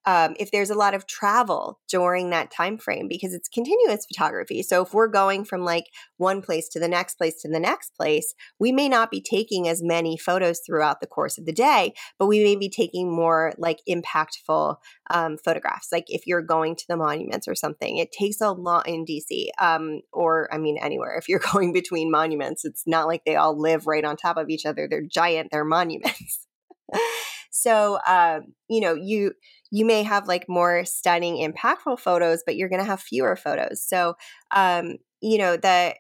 um, 0.10 0.36
if 0.40 0.50
there's 0.50 0.72
a 0.72 0.76
lot 0.76 0.96
of 0.96 1.06
travel 1.06 1.80
during 1.88 2.32
that 2.32 2.50
time 2.50 2.80
frame 2.80 3.08
because 3.08 3.32
it's 3.32 3.48
continuous 3.48 4.08
photography. 4.08 4.64
So 4.64 4.82
if 4.82 4.92
we're 4.92 5.08
going 5.08 5.46
from 5.46 5.62
like 5.62 5.86
one 6.18 6.42
place 6.42 6.68
to 6.70 6.80
the 6.80 6.88
next 6.88 7.20
place 7.20 7.40
to 7.44 7.48
the 7.48 7.60
next 7.60 7.96
place 7.96 8.34
we 8.60 8.72
may 8.72 8.90
not 8.90 9.12
be 9.12 9.22
taking 9.22 9.68
as 9.68 9.84
many 9.84 10.18
photos 10.18 10.62
throughout 10.66 11.00
the 11.00 11.06
course 11.06 11.38
of 11.38 11.46
the 11.46 11.54
day 11.54 11.94
but 12.18 12.26
we 12.26 12.44
may 12.44 12.56
be 12.56 12.70
taking 12.70 13.14
more 13.16 13.54
like 13.60 13.82
impactful 13.88 14.78
um, 15.12 15.38
photographs. 15.38 15.90
Like 15.92 16.06
if 16.08 16.26
you're 16.26 16.42
going 16.42 16.76
to 16.76 16.86
the 16.90 16.98
monuments 16.98 17.48
or 17.48 17.54
something 17.54 17.98
it 17.98 18.12
takes 18.12 18.42
a 18.42 18.52
lot 18.52 18.88
in 18.88 19.06
dc 19.06 19.50
um, 19.62 20.02
or 20.12 20.52
i 20.52 20.58
mean 20.58 20.80
anywhere. 20.82 21.20
If 21.20 21.30
you're 21.30 21.42
going 21.54 21.72
between 21.72 22.10
monuments 22.10 22.66
it's 22.66 22.82
not 22.88 23.06
like 23.06 23.26
they 23.26 23.36
all 23.36 23.60
live 23.60 23.86
right 23.86 24.04
on 24.04 24.18
top 24.18 24.38
of 24.38 24.50
each 24.50 24.66
other. 24.66 24.88
They're 24.90 25.06
giant 25.06 25.50
they're 25.52 25.64
monuments 25.64 26.48
so 27.50 28.00
um, 28.08 28.54
you 28.70 28.82
know 28.82 28.94
you 28.94 29.34
you 29.72 29.86
may 29.86 30.04
have 30.04 30.28
like 30.28 30.48
more 30.50 30.86
stunning, 30.86 31.38
impactful 31.38 32.00
photos, 32.00 32.44
but 32.46 32.56
you're 32.56 32.70
going 32.70 32.82
to 32.82 32.88
have 32.88 33.02
fewer 33.02 33.36
photos. 33.36 33.84
So, 33.84 34.16
um, 34.52 34.96
you 35.22 35.38
know, 35.38 35.58
the 35.58 35.96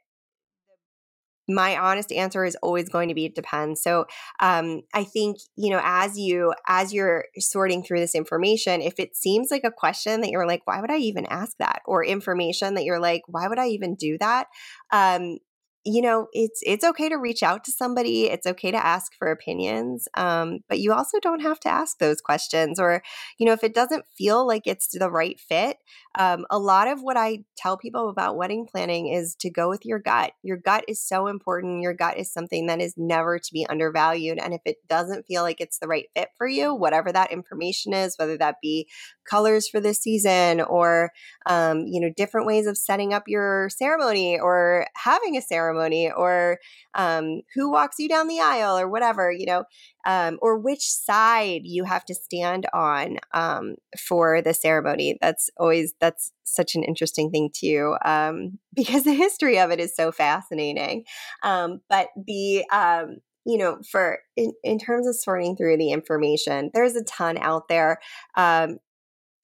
my 1.51 1.75
honest 1.77 2.11
answer 2.11 2.45
is 2.45 2.55
always 2.61 2.89
going 2.89 3.09
to 3.09 3.15
be 3.15 3.25
it 3.25 3.33
depends. 3.33 3.81
So 3.81 4.05
um, 4.39 4.81
i 4.93 5.03
think 5.03 5.37
you 5.55 5.71
know 5.71 5.81
as 5.83 6.17
you 6.17 6.53
as 6.67 6.93
you're 6.93 7.25
sorting 7.39 7.83
through 7.83 7.99
this 7.99 8.15
information 8.15 8.81
if 8.81 8.99
it 8.99 9.15
seems 9.15 9.49
like 9.49 9.63
a 9.63 9.71
question 9.71 10.21
that 10.21 10.29
you're 10.29 10.47
like 10.47 10.61
why 10.65 10.79
would 10.79 10.91
i 10.91 10.97
even 10.97 11.25
ask 11.25 11.57
that? 11.57 11.81
or 11.85 12.05
information 12.05 12.75
that 12.75 12.83
you're 12.83 12.99
like 12.99 13.23
why 13.27 13.47
would 13.47 13.59
i 13.59 13.67
even 13.67 13.95
do 13.95 14.17
that? 14.19 14.47
um, 14.91 15.37
you 15.86 16.01
know 16.01 16.27
it's 16.33 16.62
it's 16.65 16.83
okay 16.83 17.07
to 17.07 17.15
reach 17.15 17.41
out 17.41 17.63
to 17.63 17.71
somebody 17.71 18.25
it's 18.25 18.45
okay 18.45 18.69
to 18.69 18.86
ask 18.86 19.13
for 19.17 19.31
opinions 19.31 20.07
um, 20.15 20.59
but 20.67 20.79
you 20.79 20.91
also 20.91 21.19
don't 21.19 21.39
have 21.39 21.59
to 21.59 21.69
ask 21.69 21.98
those 22.00 22.19
questions 22.19 22.79
or 22.79 23.01
you 23.38 23.45
know 23.45 23.53
if 23.53 23.63
it 23.63 23.74
doesn't 23.74 24.05
feel 24.17 24.45
like 24.45 24.63
it's 24.65 24.88
the 24.98 25.09
right 25.09 25.39
fit 25.39 25.77
um, 26.17 26.45
a 26.50 26.59
lot 26.59 26.88
of 26.88 27.01
what 27.01 27.15
i 27.15 27.39
tell 27.55 27.77
people 27.77 28.09
about 28.09 28.36
wedding 28.36 28.67
planning 28.69 29.07
is 29.07 29.36
to 29.36 29.50
go 29.50 29.69
with 29.69 29.86
your 29.86 30.00
gut. 30.00 30.31
Your 30.43 30.57
gut 30.57 30.86
is 30.88 31.05
so 31.05 31.27
important 31.27 31.81
your 31.81 31.93
gut 31.93 32.17
is 32.17 32.31
something 32.31 32.67
that 32.67 32.81
is 32.81 32.95
never 32.98 33.39
to 33.39 33.53
be 33.53 33.65
undervalued 33.69 34.38
and 34.38 34.53
if 34.53 34.62
it 34.65 34.77
doesn't 34.88 35.25
feel 35.25 35.43
like 35.43 35.62
it's 35.62 35.79
the 35.79 35.88
right 35.88 36.05
fit 36.15 36.29
for 36.38 36.48
you 36.48 36.74
whatever 36.74 37.12
that 37.12 37.31
information 37.31 37.93
is 37.93 38.15
whether 38.17 38.38
that 38.38 38.55
be 38.62 38.88
colors 39.29 39.67
for 39.67 39.79
this 39.79 40.00
season 40.00 40.62
or 40.62 41.12
um, 41.45 41.86
you 41.88 42.01
know 42.01 42.12
different 42.15 42.48
ways 42.48 42.67
of 42.67 42.77
setting 42.77 43.13
up 43.13 43.24
your 43.27 43.69
ceremony 43.69 44.39
or 44.39 44.88
having 44.95 45.38
a 45.38 45.41
ceremony 45.41 45.68
ceremony 45.69 46.11
or 46.11 46.59
um, 46.95 47.41
who 47.55 47.71
walks 47.71 47.97
you 47.99 48.09
down 48.09 48.27
the 48.27 48.39
aisle 48.39 48.77
or 48.77 48.88
whatever, 48.88 49.31
you 49.31 49.45
know, 49.45 49.63
um, 50.05 50.38
or 50.41 50.57
which 50.57 50.81
side 50.81 51.61
you 51.63 51.83
have 51.83 52.05
to 52.05 52.15
stand 52.15 52.65
on 52.73 53.17
um, 53.33 53.75
for 53.97 54.41
the 54.41 54.53
ceremony. 54.53 55.17
That's 55.21 55.49
always, 55.57 55.93
that's 55.99 56.31
such 56.43 56.75
an 56.75 56.83
interesting 56.83 57.31
thing 57.31 57.49
too, 57.53 57.95
um, 58.05 58.59
because 58.75 59.03
the 59.03 59.13
history 59.13 59.59
of 59.59 59.71
it 59.71 59.79
is 59.79 59.95
so 59.95 60.11
fascinating. 60.11 61.03
Um, 61.43 61.81
but 61.89 62.09
the, 62.15 62.65
um, 62.71 63.17
you 63.45 63.57
know, 63.57 63.79
for 63.89 64.19
in, 64.35 64.53
in 64.63 64.77
terms 64.77 65.07
of 65.07 65.15
sorting 65.15 65.55
through 65.55 65.77
the 65.77 65.91
information, 65.91 66.69
there's 66.73 66.95
a 66.95 67.03
ton 67.03 67.38
out 67.38 67.67
there. 67.67 67.99
Um, 68.35 68.77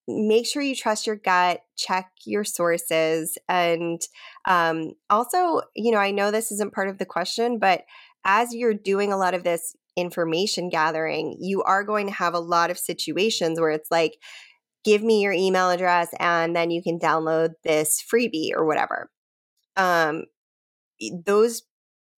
make 0.08 0.46
sure 0.46 0.62
you 0.62 0.76
trust 0.76 1.08
your 1.08 1.16
gut, 1.16 1.62
check 1.78 2.12
your 2.26 2.44
sources. 2.44 3.38
And 3.50 4.02
um, 4.46 4.92
also, 5.10 5.62
you 5.76 5.92
know, 5.92 5.98
I 5.98 6.12
know 6.12 6.32
this 6.32 6.52
isn't 6.52 6.74
part 6.74 6.90
of 6.90 6.98
the 6.98 7.06
question, 7.06 7.60
but 7.60 7.84
as 8.24 8.54
you're 8.54 8.74
doing 8.74 9.12
a 9.12 9.18
lot 9.18 9.34
of 9.34 9.44
this 9.44 9.76
information 9.96 10.70
gathering, 10.70 11.38
you 11.40 11.64
are 11.64 11.84
going 11.84 12.08
to 12.08 12.14
have 12.14 12.34
a 12.34 12.40
lot 12.40 12.70
of 12.70 12.78
situations 12.78 13.60
where 13.60 13.72
it's 13.72 13.90
like, 13.92 14.18
give 14.84 15.02
me 15.02 15.22
your 15.22 15.34
email 15.34 15.70
address 15.70 16.10
and 16.20 16.56
then 16.56 16.70
you 16.70 16.84
can 16.84 17.00
download 17.00 17.52
this 17.64 18.04
freebie 18.04 18.52
or 18.56 18.66
whatever. 18.66 19.10
Um, 19.76 20.26
those 21.26 21.64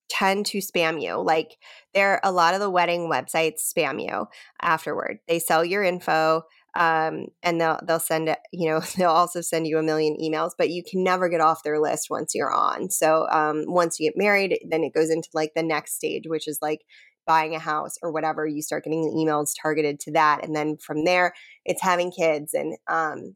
tend 0.10 0.46
to 0.48 0.60
spam 0.60 1.02
you. 1.02 1.16
Like 1.16 1.58
there 1.94 2.14
are 2.14 2.20
a 2.24 2.32
lot 2.32 2.54
of 2.54 2.60
the 2.60 2.70
wedding 2.70 3.10
websites 3.10 3.72
spam 3.74 4.02
you 4.02 4.28
afterward. 4.62 5.20
They 5.28 5.40
sell 5.40 5.66
your 5.66 5.84
info 5.84 6.44
um, 6.78 7.26
and 7.42 7.60
they'll 7.60 7.80
they'll 7.86 8.00
send 8.00 8.30
it. 8.30 8.40
You 8.54 8.70
know, 8.70 8.80
they'll 8.98 9.10
also 9.10 9.42
send 9.42 9.68
you 9.68 9.78
a 9.78 9.84
million 9.84 10.16
emails, 10.22 10.52
but 10.58 10.70
you 10.70 10.84
can 10.90 11.04
never 11.04 11.28
get 11.28 11.42
off 11.42 11.64
their 11.64 11.80
list 11.80 12.10
once 12.10 12.34
you're 12.36 12.54
on. 12.54 12.90
So 12.90 13.28
um, 13.30 13.66
once 13.68 14.00
you 14.00 14.10
get 14.10 14.18
married, 14.18 14.60
then 14.70 14.84
it 14.84 14.94
goes 14.94 15.10
into 15.10 15.30
like 15.34 15.54
the 15.56 15.64
next 15.64 15.96
stage, 15.96 16.24
which 16.28 16.48
is 16.48 16.60
like 16.62 16.82
buying 17.26 17.56
a 17.56 17.60
house 17.60 17.96
or 18.02 18.12
whatever. 18.12 18.46
You 18.48 18.62
start 18.62 18.84
getting 18.84 19.02
the 19.02 19.16
emails 19.16 19.54
targeted 19.60 20.00
to 20.02 20.12
that, 20.14 20.46
and 20.46 20.56
then 20.56 20.78
from 20.78 21.04
there, 21.04 21.34
it's 21.66 21.82
having 21.82 22.12
kids 22.12 22.54
and 22.54 22.78
um, 22.88 23.36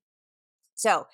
so 0.76 1.06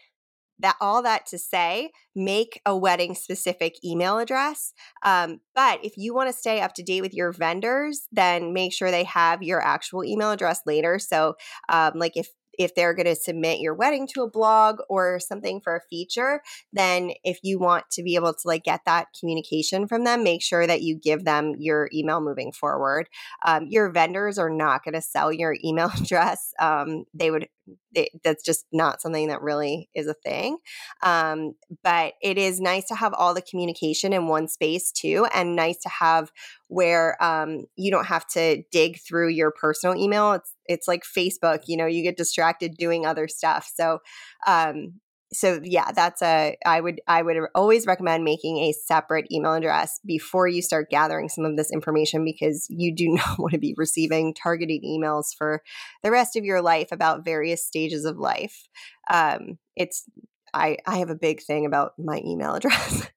that 0.59 0.75
all 0.81 1.01
that 1.01 1.25
to 1.25 1.37
say 1.37 1.91
make 2.15 2.61
a 2.65 2.75
wedding 2.75 3.15
specific 3.15 3.75
email 3.83 4.17
address 4.17 4.73
um, 5.03 5.39
but 5.55 5.79
if 5.83 5.93
you 5.97 6.13
want 6.13 6.29
to 6.29 6.37
stay 6.37 6.61
up 6.61 6.73
to 6.73 6.83
date 6.83 7.01
with 7.01 7.13
your 7.13 7.31
vendors 7.31 8.07
then 8.11 8.53
make 8.53 8.73
sure 8.73 8.91
they 8.91 9.03
have 9.03 9.43
your 9.43 9.61
actual 9.61 10.03
email 10.03 10.31
address 10.31 10.61
later. 10.65 10.99
So 10.99 11.35
um, 11.69 11.93
like 11.95 12.15
if 12.15 12.29
if 12.57 12.75
they're 12.75 12.93
going 12.93 13.05
to 13.05 13.15
submit 13.15 13.59
your 13.59 13.73
wedding 13.73 14.07
to 14.13 14.23
a 14.23 14.29
blog 14.29 14.79
or 14.89 15.19
something 15.19 15.61
for 15.61 15.75
a 15.75 15.81
feature, 15.89 16.41
then 16.73 17.11
if 17.23 17.39
you 17.43 17.59
want 17.59 17.85
to 17.91 18.03
be 18.03 18.15
able 18.15 18.33
to 18.33 18.47
like 18.47 18.63
get 18.63 18.81
that 18.85 19.07
communication 19.19 19.87
from 19.87 20.03
them, 20.03 20.23
make 20.23 20.41
sure 20.41 20.65
that 20.67 20.81
you 20.81 20.95
give 20.95 21.23
them 21.23 21.53
your 21.57 21.89
email 21.93 22.21
moving 22.21 22.51
forward. 22.51 23.09
Um, 23.45 23.67
your 23.69 23.89
vendors 23.91 24.37
are 24.37 24.49
not 24.49 24.83
going 24.83 24.95
to 24.95 25.01
sell 25.01 25.31
your 25.31 25.55
email 25.63 25.91
address. 26.01 26.53
Um, 26.59 27.05
they 27.13 27.31
would 27.31 27.47
they, 27.93 28.09
that's 28.23 28.43
just 28.43 28.65
not 28.71 29.01
something 29.01 29.27
that 29.27 29.41
really 29.41 29.89
is 29.93 30.07
a 30.07 30.13
thing. 30.13 30.57
Um, 31.03 31.53
but 31.83 32.13
it 32.21 32.37
is 32.37 32.59
nice 32.59 32.87
to 32.87 32.95
have 32.95 33.13
all 33.13 33.33
the 33.33 33.41
communication 33.41 34.13
in 34.13 34.27
one 34.27 34.47
space 34.47 34.91
too, 34.91 35.27
and 35.33 35.55
nice 35.55 35.77
to 35.79 35.89
have 35.89 36.31
where 36.67 37.21
um, 37.23 37.65
you 37.75 37.91
don't 37.91 38.05
have 38.05 38.27
to 38.27 38.63
dig 38.71 38.99
through 38.99 39.29
your 39.29 39.51
personal 39.51 39.95
email. 39.95 40.33
It's 40.33 40.53
it's 40.67 40.87
like 40.87 41.03
Facebook. 41.03 41.63
You 41.67 41.77
know, 41.77 41.85
you 41.85 42.03
get 42.03 42.17
distracted 42.17 42.75
doing 42.77 43.05
other 43.05 43.27
stuff. 43.27 43.71
So 43.73 43.99
um, 44.45 44.99
so 45.33 45.59
yeah 45.63 45.91
that's 45.91 46.21
a 46.21 46.55
i 46.65 46.79
would 46.79 47.01
i 47.07 47.21
would 47.21 47.37
always 47.53 47.85
recommend 47.85 48.23
making 48.23 48.57
a 48.59 48.71
separate 48.71 49.29
email 49.31 49.53
address 49.53 49.99
before 50.05 50.47
you 50.47 50.61
start 50.61 50.89
gathering 50.89 51.27
some 51.27 51.43
of 51.43 51.57
this 51.57 51.71
information 51.71 52.23
because 52.23 52.65
you 52.69 52.95
do 52.95 53.09
not 53.09 53.37
want 53.37 53.51
to 53.51 53.59
be 53.59 53.73
receiving 53.77 54.33
targeted 54.33 54.81
emails 54.83 55.35
for 55.37 55.61
the 56.03 56.11
rest 56.11 56.35
of 56.35 56.45
your 56.45 56.61
life 56.61 56.91
about 56.91 57.25
various 57.25 57.65
stages 57.65 58.05
of 58.05 58.17
life 58.17 58.67
um, 59.09 59.57
it's 59.75 60.05
i 60.53 60.77
i 60.85 60.97
have 60.97 61.09
a 61.09 61.15
big 61.15 61.41
thing 61.41 61.65
about 61.65 61.91
my 61.97 62.21
email 62.25 62.53
address 62.55 63.07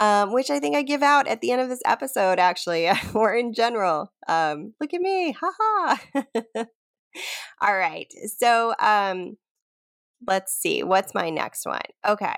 um, 0.00 0.32
which 0.32 0.50
I 0.50 0.58
think 0.58 0.74
I 0.74 0.82
give 0.82 1.02
out 1.02 1.28
at 1.28 1.40
the 1.40 1.52
end 1.52 1.60
of 1.60 1.68
this 1.68 1.82
episode, 1.84 2.38
actually, 2.38 2.90
or 3.14 3.34
in 3.34 3.52
general. 3.52 4.12
Um, 4.26 4.74
look 4.80 4.92
at 4.92 5.00
me, 5.00 5.36
haha. 5.38 5.96
All 7.60 7.76
right, 7.76 8.12
so 8.38 8.74
um, 8.80 9.36
let's 10.26 10.52
see, 10.52 10.82
what's 10.82 11.14
my 11.14 11.30
next 11.30 11.66
one? 11.66 11.80
Okay. 12.06 12.34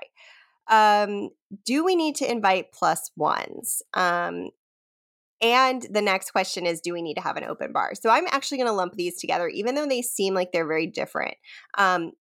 Um, 0.69 1.29
do 1.65 1.83
we 1.83 1.95
need 1.95 2.15
to 2.17 2.29
invite 2.29 2.71
plus 2.71 3.11
ones? 3.15 3.81
Um, 3.93 4.49
and 5.41 5.85
the 5.91 6.01
next 6.01 6.31
question 6.31 6.65
is 6.65 6.79
Do 6.79 6.93
we 6.93 7.01
need 7.01 7.15
to 7.15 7.21
have 7.21 7.35
an 7.35 7.43
open 7.43 7.73
bar? 7.73 7.93
So 7.95 8.09
I'm 8.09 8.27
actually 8.31 8.59
going 8.59 8.69
to 8.69 8.73
lump 8.73 8.93
these 8.93 9.19
together, 9.19 9.49
even 9.49 9.75
though 9.75 9.85
they 9.85 10.01
seem 10.01 10.33
like 10.33 10.51
they're 10.51 10.67
very 10.67 10.87
different. 10.87 11.35
Um, 11.77 12.13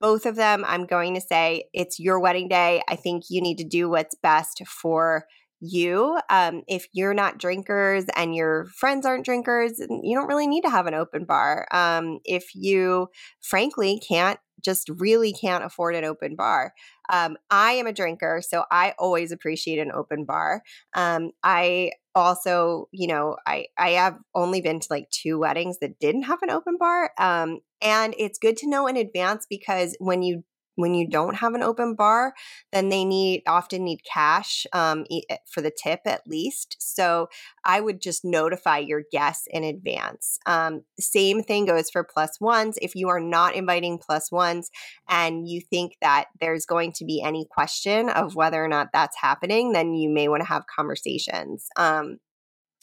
both 0.00 0.26
of 0.26 0.36
them, 0.36 0.64
I'm 0.66 0.86
going 0.86 1.14
to 1.14 1.20
say 1.20 1.64
it's 1.72 1.98
your 1.98 2.20
wedding 2.20 2.48
day. 2.48 2.82
I 2.88 2.96
think 2.96 3.24
you 3.28 3.40
need 3.40 3.58
to 3.58 3.64
do 3.64 3.88
what's 3.88 4.14
best 4.16 4.62
for 4.66 5.24
you. 5.60 6.18
Um, 6.30 6.62
if 6.68 6.86
you're 6.92 7.14
not 7.14 7.38
drinkers 7.38 8.04
and 8.16 8.34
your 8.34 8.66
friends 8.76 9.06
aren't 9.06 9.24
drinkers, 9.24 9.78
you 9.78 10.16
don't 10.16 10.28
really 10.28 10.46
need 10.46 10.62
to 10.62 10.70
have 10.70 10.86
an 10.86 10.94
open 10.94 11.24
bar. 11.24 11.66
Um, 11.72 12.18
if 12.24 12.54
you, 12.54 13.08
frankly, 13.40 14.00
can't 14.06 14.38
just 14.64 14.88
really 14.98 15.32
can't 15.32 15.64
afford 15.64 15.94
an 15.94 16.04
open 16.04 16.34
bar. 16.34 16.72
Um, 17.12 17.36
I 17.50 17.72
am 17.72 17.86
a 17.86 17.92
drinker, 17.92 18.42
so 18.46 18.64
I 18.70 18.94
always 18.98 19.32
appreciate 19.32 19.78
an 19.78 19.92
open 19.92 20.24
bar. 20.24 20.62
Um, 20.94 21.30
I 21.42 21.92
also, 22.14 22.88
you 22.92 23.06
know, 23.06 23.36
I 23.46 23.66
I 23.78 23.90
have 23.90 24.18
only 24.34 24.60
been 24.60 24.80
to 24.80 24.86
like 24.90 25.08
two 25.10 25.38
weddings 25.38 25.78
that 25.80 25.98
didn't 26.00 26.22
have 26.22 26.42
an 26.42 26.50
open 26.50 26.76
bar, 26.78 27.12
um, 27.18 27.60
and 27.80 28.14
it's 28.18 28.38
good 28.38 28.56
to 28.58 28.68
know 28.68 28.86
in 28.86 28.96
advance 28.96 29.46
because 29.48 29.96
when 30.00 30.22
you 30.22 30.42
when 30.78 30.94
you 30.94 31.08
don't 31.08 31.34
have 31.34 31.54
an 31.54 31.62
open 31.64 31.96
bar, 31.96 32.34
then 32.70 32.88
they 32.88 33.04
need 33.04 33.42
often 33.48 33.82
need 33.82 34.04
cash 34.04 34.64
um, 34.72 35.04
eh, 35.10 35.36
for 35.44 35.60
the 35.60 35.72
tip 35.72 36.00
at 36.04 36.24
least. 36.24 36.76
So 36.78 37.28
I 37.64 37.80
would 37.80 38.00
just 38.00 38.24
notify 38.24 38.78
your 38.78 39.02
guests 39.10 39.48
in 39.50 39.64
advance. 39.64 40.38
Um, 40.46 40.84
same 41.00 41.42
thing 41.42 41.66
goes 41.66 41.90
for 41.90 42.04
plus 42.04 42.40
ones. 42.40 42.78
If 42.80 42.94
you 42.94 43.08
are 43.08 43.18
not 43.18 43.56
inviting 43.56 43.98
plus 43.98 44.30
ones 44.30 44.70
and 45.08 45.48
you 45.48 45.60
think 45.60 45.96
that 46.00 46.26
there's 46.40 46.64
going 46.64 46.92
to 46.92 47.04
be 47.04 47.20
any 47.20 47.44
question 47.50 48.08
of 48.08 48.36
whether 48.36 48.64
or 48.64 48.68
not 48.68 48.90
that's 48.92 49.16
happening, 49.20 49.72
then 49.72 49.94
you 49.94 50.08
may 50.08 50.28
want 50.28 50.42
to 50.42 50.48
have 50.48 50.62
conversations. 50.72 51.66
Um, 51.74 52.18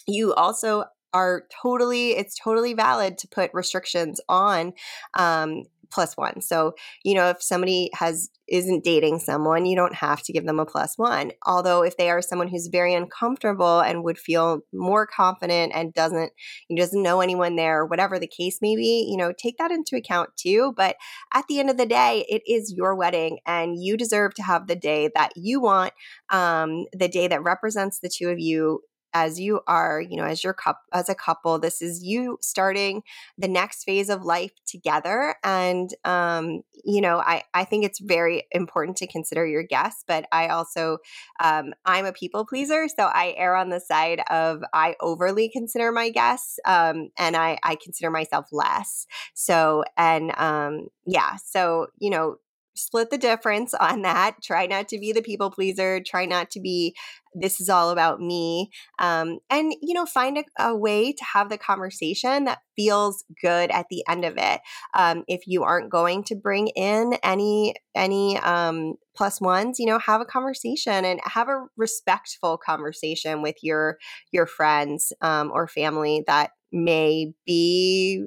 you 0.06 0.34
also 0.34 0.84
are 1.16 1.44
totally 1.62 2.10
it's 2.12 2.36
totally 2.38 2.74
valid 2.74 3.18
to 3.18 3.28
put 3.30 3.50
restrictions 3.54 4.20
on 4.28 4.74
um, 5.18 5.64
plus 5.96 6.18
one. 6.18 6.42
So, 6.42 6.74
you 7.04 7.16
know, 7.16 7.30
if 7.30 7.42
somebody 7.42 7.90
has 7.94 8.30
isn't 8.48 8.84
dating 8.84 9.18
someone, 9.18 9.66
you 9.66 9.76
don't 9.76 9.96
have 9.96 10.22
to 10.22 10.34
give 10.34 10.46
them 10.46 10.60
a 10.60 10.66
plus 10.66 10.98
one. 10.98 11.32
Although 11.48 11.84
if 11.84 11.98
they 11.98 12.12
are 12.12 12.22
someone 12.22 12.48
who's 12.48 12.68
very 12.68 12.94
uncomfortable 12.94 13.80
and 13.80 14.04
would 14.04 14.20
feel 14.20 14.60
more 14.72 15.08
confident 15.08 15.72
and 15.74 15.94
doesn't 15.94 16.32
you 16.70 16.78
doesn't 16.78 17.02
know 17.02 17.22
anyone 17.22 17.56
there, 17.56 17.86
whatever 17.86 18.20
the 18.20 18.28
case 18.28 18.60
may 18.62 18.76
be, 18.76 19.08
you 19.10 19.18
know, 19.18 19.34
take 19.36 19.58
that 19.58 19.72
into 19.72 19.96
account 19.96 20.30
too. 20.38 20.74
But 20.76 20.98
at 21.34 21.46
the 21.48 21.60
end 21.60 21.70
of 21.70 21.78
the 21.78 21.88
day, 21.88 22.26
it 22.30 22.44
is 22.46 22.74
your 22.76 22.94
wedding 22.96 23.40
and 23.48 23.82
you 23.82 23.96
deserve 23.98 24.36
to 24.36 24.44
have 24.44 24.68
the 24.68 24.76
day 24.76 25.10
that 25.16 25.32
you 25.36 25.62
want, 25.62 25.94
um, 26.30 26.86
the 26.92 27.08
day 27.08 27.28
that 27.30 27.44
represents 27.44 28.00
the 28.00 28.10
two 28.10 28.30
of 28.30 28.40
you 28.40 28.82
as 29.16 29.40
you 29.40 29.62
are, 29.66 30.02
you 30.02 30.18
know, 30.18 30.26
as 30.26 30.44
your 30.44 30.54
cup 30.54 30.82
as 30.94 31.10
a 31.10 31.16
couple. 31.16 31.58
This 31.58 31.82
is 31.82 32.04
you 32.04 32.38
starting 32.42 33.02
the 33.38 33.48
next 33.48 33.86
phase 33.86 34.10
of 34.10 34.24
life 34.24 34.52
together. 34.68 35.36
And 35.44 35.90
um, 36.04 36.62
you 36.84 37.02
know, 37.02 37.18
I, 37.20 37.44
I 37.54 37.64
think 37.64 37.86
it's 37.86 38.00
very 38.00 38.44
important 38.52 38.98
to 38.98 39.08
consider 39.08 39.48
your 39.48 39.64
guests, 39.64 40.04
but 40.06 40.26
I 40.32 40.50
also 40.50 40.98
um, 41.42 41.74
I'm 41.86 42.06
a 42.06 42.12
people 42.14 42.46
pleaser. 42.46 42.88
So 42.90 43.06
I 43.06 43.34
err 43.38 43.56
on 43.56 43.70
the 43.70 43.80
side 43.80 44.22
of 44.30 44.62
I 44.74 44.96
overly 45.00 45.50
consider 45.50 45.92
my 45.92 46.10
guests 46.10 46.60
um, 46.66 47.10
and 47.18 47.38
I, 47.38 47.58
I 47.64 47.76
consider 47.82 48.12
myself 48.12 48.48
less. 48.52 49.08
So 49.34 49.84
and 49.98 50.38
um, 50.38 50.88
yeah, 51.06 51.38
so 51.38 51.88
you 52.00 52.10
know, 52.10 52.36
split 52.76 53.10
the 53.10 53.18
difference 53.18 53.74
on 53.74 54.02
that. 54.04 54.38
Try 54.44 54.66
not 54.68 54.88
to 54.90 55.00
be 55.00 55.12
the 55.12 55.22
people 55.22 55.50
pleaser. 55.50 56.02
Try 56.06 56.26
not 56.26 56.52
to 56.52 56.60
be, 56.60 56.96
this 57.34 57.60
is 57.60 57.70
all 57.70 57.90
about 57.90 58.20
me. 58.20 58.70
Um, 59.00 59.40
and, 59.50 59.74
you 59.82 59.94
know, 59.94 60.06
find 60.06 60.38
a, 60.38 60.44
a, 60.60 60.76
way 60.76 61.14
to 61.14 61.24
have 61.24 61.50
the 61.50 61.58
conversation 61.58 62.46
that 62.46 62.60
feels 62.76 63.24
good 63.42 63.72
at 63.72 63.88
the 63.90 64.04
end 64.08 64.26
of 64.26 64.36
it. 64.38 64.62
Um, 64.94 65.24
if 65.28 65.48
you 65.48 65.64
aren't 65.64 65.90
going 65.90 66.24
to 66.26 66.36
bring 66.36 66.68
in 66.70 67.18
any, 67.24 67.76
any, 67.96 68.38
um, 68.40 68.96
plus 69.16 69.40
ones, 69.40 69.80
you 69.80 69.86
know, 69.86 70.00
have 70.00 70.22
a 70.22 70.26
conversation 70.26 71.06
and 71.06 71.20
have 71.24 71.48
a 71.48 71.66
respectful 71.78 72.58
conversation 72.58 73.42
with 73.42 73.56
your, 73.62 73.98
your 74.32 74.46
friends, 74.46 75.14
um, 75.22 75.52
or 75.54 75.68
family 75.68 76.24
that 76.28 76.52
may 76.72 77.34
be 77.46 78.26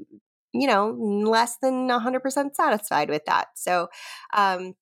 you 0.53 0.67
know, 0.67 0.91
less 0.91 1.57
than 1.61 1.89
100% 1.89 2.55
satisfied 2.55 3.11
with 3.11 3.25
that. 3.27 3.49
So, 3.55 3.89
um, 4.35 4.75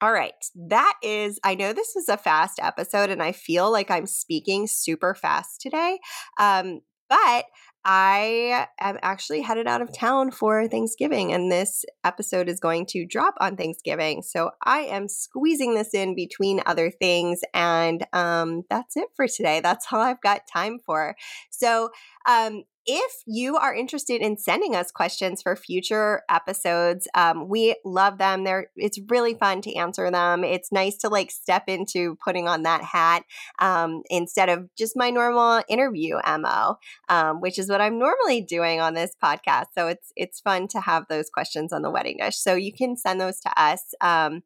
all 0.00 0.12
right. 0.12 0.34
That 0.54 0.94
is, 1.02 1.40
I 1.42 1.54
know 1.56 1.72
this 1.72 1.92
was 1.94 2.08
a 2.08 2.16
fast 2.16 2.60
episode 2.62 3.10
and 3.10 3.22
I 3.22 3.32
feel 3.32 3.70
like 3.72 3.90
I'm 3.90 4.06
speaking 4.06 4.66
super 4.68 5.14
fast 5.14 5.60
today. 5.60 5.98
Um, 6.38 6.80
but 7.08 7.46
I 7.84 8.66
am 8.80 8.98
actually 9.02 9.40
headed 9.40 9.66
out 9.66 9.80
of 9.80 9.92
town 9.92 10.30
for 10.30 10.68
Thanksgiving, 10.68 11.32
and 11.32 11.50
this 11.50 11.86
episode 12.04 12.48
is 12.48 12.60
going 12.60 12.84
to 12.86 13.06
drop 13.06 13.34
on 13.40 13.56
Thanksgiving. 13.56 14.20
So 14.20 14.50
I 14.62 14.80
am 14.80 15.08
squeezing 15.08 15.74
this 15.74 15.94
in 15.94 16.14
between 16.14 16.60
other 16.66 16.90
things, 16.90 17.40
and 17.54 18.04
um, 18.12 18.64
that's 18.68 18.96
it 18.96 19.08
for 19.16 19.26
today. 19.26 19.60
That's 19.60 19.86
all 19.90 20.00
I've 20.00 20.20
got 20.20 20.42
time 20.52 20.80
for. 20.84 21.16
So 21.50 21.88
um, 22.28 22.64
if 22.90 23.12
you 23.26 23.56
are 23.58 23.74
interested 23.74 24.22
in 24.22 24.38
sending 24.38 24.74
us 24.74 24.90
questions 24.90 25.42
for 25.42 25.54
future 25.54 26.22
episodes, 26.30 27.06
um, 27.14 27.46
we 27.46 27.76
love 27.84 28.16
them. 28.16 28.44
They're 28.44 28.70
it's 28.76 28.98
really 29.10 29.34
fun 29.34 29.60
to 29.62 29.74
answer 29.74 30.10
them. 30.10 30.42
It's 30.42 30.72
nice 30.72 30.96
to 30.98 31.10
like 31.10 31.30
step 31.30 31.64
into 31.68 32.16
putting 32.24 32.48
on 32.48 32.62
that 32.62 32.82
hat 32.82 33.24
um, 33.58 34.02
instead 34.08 34.48
of 34.48 34.74
just 34.74 34.96
my 34.96 35.10
normal 35.10 35.62
interview 35.68 36.16
mo, 36.26 36.78
um, 37.10 37.42
which 37.42 37.58
is 37.58 37.68
what 37.68 37.82
I'm 37.82 37.98
normally 37.98 38.40
doing 38.40 38.80
on 38.80 38.94
this 38.94 39.14
podcast. 39.22 39.66
So 39.76 39.88
it's 39.88 40.10
it's 40.16 40.40
fun 40.40 40.66
to 40.68 40.80
have 40.80 41.04
those 41.10 41.28
questions 41.28 41.74
on 41.74 41.82
the 41.82 41.90
wedding 41.90 42.16
dish. 42.18 42.38
So 42.38 42.54
you 42.54 42.72
can 42.72 42.96
send 42.96 43.20
those 43.20 43.38
to 43.40 43.62
us. 43.62 43.82
Um, 44.00 44.42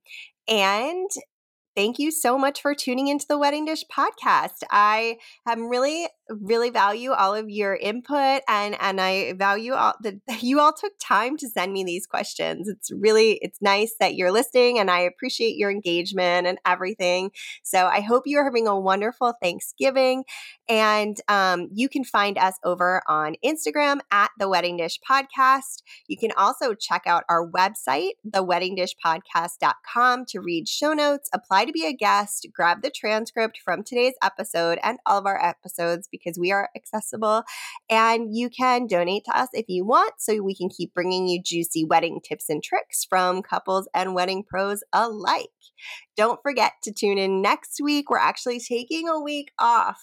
and 0.49 1.09
thank 1.75 1.99
you 1.99 2.11
so 2.11 2.39
much 2.39 2.61
for 2.61 2.75
tuning 2.75 3.09
into 3.09 3.27
the 3.29 3.39
Wedding 3.39 3.65
Dish 3.65 3.85
podcast. 3.91 4.63
I 4.71 5.19
am 5.47 5.69
really, 5.69 6.09
really 6.41 6.71
value 6.71 7.13
all 7.13 7.35
of 7.35 7.49
your 7.49 7.75
input 7.77 8.43
and 8.49 8.77
and 8.81 9.01
I 9.01 9.33
value 9.35 9.73
all 9.73 9.95
that 10.03 10.17
you 10.43 10.61
all 10.61 10.73
took 10.73 10.93
time 11.01 11.37
to 11.39 11.49
send 11.49 11.73
me 11.73 11.85
these 11.85 12.07
questions. 12.07 12.69
It's 12.69 12.91
really 12.91 13.39
it's 13.43 13.63
nice 13.63 13.95
that 14.01 14.15
you're 14.15 14.33
listening 14.33 14.79
and 14.79 14.91
I 14.91 15.01
appreciate 15.01 15.57
your 15.57 15.71
engagement 15.71 16.47
and 16.47 16.59
everything. 16.67 17.31
So 17.63 17.87
I 17.87 18.01
hope 18.01 18.25
you 18.27 18.39
are 18.39 18.45
having 18.45 18.67
a 18.67 18.79
wonderful 18.79 19.35
Thanksgiving. 19.41 20.25
And 20.69 21.17
um, 21.29 21.69
you 21.73 21.89
can 21.89 22.05
find 22.05 22.39
us 22.39 22.55
over 22.65 23.03
on 23.07 23.35
Instagram 23.45 24.01
at 24.11 24.31
the 24.39 24.49
Wedding 24.49 24.77
Dish 24.77 24.99
Podcast. 25.09 25.83
You 26.07 26.17
can 26.17 26.33
also 26.37 26.75
check 26.75 27.03
out 27.07 27.25
our 27.29 27.49
website, 27.49 28.13
theweddingdishpodcast.com, 28.29 30.25
to 30.27 30.41
read 30.41 30.69
show 30.69 30.93
notes, 30.93 31.29
apply 31.33 31.63
apply 31.63 31.67
to 31.67 31.73
be 31.73 31.87
a 31.87 31.93
guest, 31.93 32.47
grab 32.55 32.83
the 32.83 32.91
transcript 32.91 33.59
from 33.63 33.83
today's 33.83 34.15
episode 34.23 34.79
and 34.83 34.99
all 35.05 35.19
of 35.19 35.27
our 35.27 35.43
episodes 35.45 36.09
because 36.11 36.22
we 36.39 36.53
are 36.53 36.71
accessible. 36.77 37.45
And 37.89 38.35
you 38.35 38.49
can 38.51 38.87
donate 38.87 39.25
to 39.27 39.37
us 39.39 39.49
if 39.53 39.67
you 39.69 39.85
want 39.85 40.15
so 40.19 40.43
we 40.43 40.55
can 40.55 40.69
keep 40.69 40.95
bringing 40.95 41.29
you 41.29 41.43
juicy 41.43 41.85
wedding 41.85 42.21
tips 42.27 42.49
and 42.49 42.63
tricks 42.63 43.05
from 43.09 43.43
couples 43.43 43.89
and 43.95 44.15
wedding 44.15 44.45
pros 44.49 44.83
alike. 44.93 45.49
Don't 46.17 46.41
forget 46.43 46.73
to 46.85 46.93
tune 46.93 47.19
in 47.19 47.43
next 47.43 47.81
week. 47.83 48.11
We're 48.11 48.19
actually 48.19 48.61
taking 48.61 49.09
a 49.09 49.21
week 49.21 49.51
off 49.59 50.01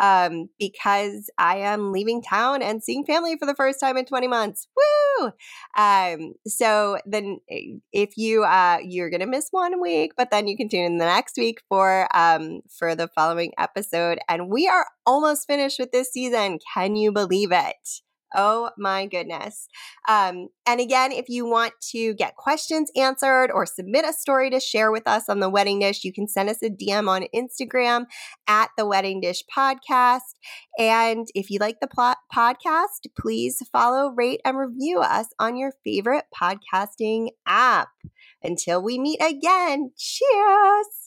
um, 0.00 0.48
because 0.58 1.30
I 1.38 1.58
am 1.58 1.92
leaving 1.92 2.22
town 2.22 2.62
and 2.62 2.82
seeing 2.82 3.04
family 3.04 3.36
for 3.38 3.46
the 3.46 3.54
first 3.54 3.80
time 3.80 3.96
in 3.96 4.04
20 4.04 4.28
months. 4.28 4.68
Woo! 4.76 5.32
Um, 5.78 6.34
so 6.46 6.98
then, 7.06 7.38
eh, 7.50 7.78
if 7.92 8.16
you 8.16 8.44
uh, 8.44 8.78
you're 8.82 9.10
gonna 9.10 9.26
miss 9.26 9.48
one 9.50 9.80
week, 9.80 10.12
but 10.16 10.30
then 10.30 10.48
you 10.48 10.56
can 10.56 10.68
tune 10.68 10.84
in 10.84 10.98
the 10.98 11.04
next 11.04 11.36
week 11.36 11.60
for 11.68 12.08
um, 12.14 12.60
for 12.68 12.94
the 12.94 13.08
following 13.08 13.52
episode. 13.58 14.18
And 14.28 14.48
we 14.48 14.68
are 14.68 14.86
almost 15.06 15.46
finished 15.46 15.78
with 15.78 15.92
this 15.92 16.10
season. 16.12 16.58
Can 16.74 16.96
you 16.96 17.12
believe 17.12 17.52
it? 17.52 18.02
Oh 18.34 18.70
my 18.78 19.06
goodness. 19.06 19.68
Um, 20.08 20.48
and 20.66 20.80
again, 20.80 21.12
if 21.12 21.28
you 21.28 21.46
want 21.46 21.74
to 21.90 22.14
get 22.14 22.36
questions 22.36 22.90
answered 22.96 23.50
or 23.52 23.66
submit 23.66 24.04
a 24.04 24.12
story 24.12 24.50
to 24.50 24.60
share 24.60 24.90
with 24.90 25.06
us 25.06 25.28
on 25.28 25.40
the 25.40 25.50
Wedding 25.50 25.80
Dish, 25.80 26.04
you 26.04 26.12
can 26.12 26.28
send 26.28 26.48
us 26.48 26.62
a 26.62 26.70
DM 26.70 27.08
on 27.08 27.26
Instagram 27.34 28.06
at 28.46 28.70
the 28.76 28.86
Wedding 28.86 29.20
Dish 29.20 29.42
Podcast. 29.54 30.20
And 30.78 31.26
if 31.34 31.50
you 31.50 31.58
like 31.58 31.80
the 31.80 32.14
podcast, 32.34 33.06
please 33.18 33.62
follow, 33.72 34.10
rate, 34.10 34.40
and 34.44 34.56
review 34.56 35.00
us 35.00 35.28
on 35.38 35.56
your 35.56 35.72
favorite 35.84 36.24
podcasting 36.34 37.28
app. 37.46 37.88
Until 38.42 38.82
we 38.82 38.98
meet 38.98 39.22
again, 39.22 39.92
cheers. 39.96 41.01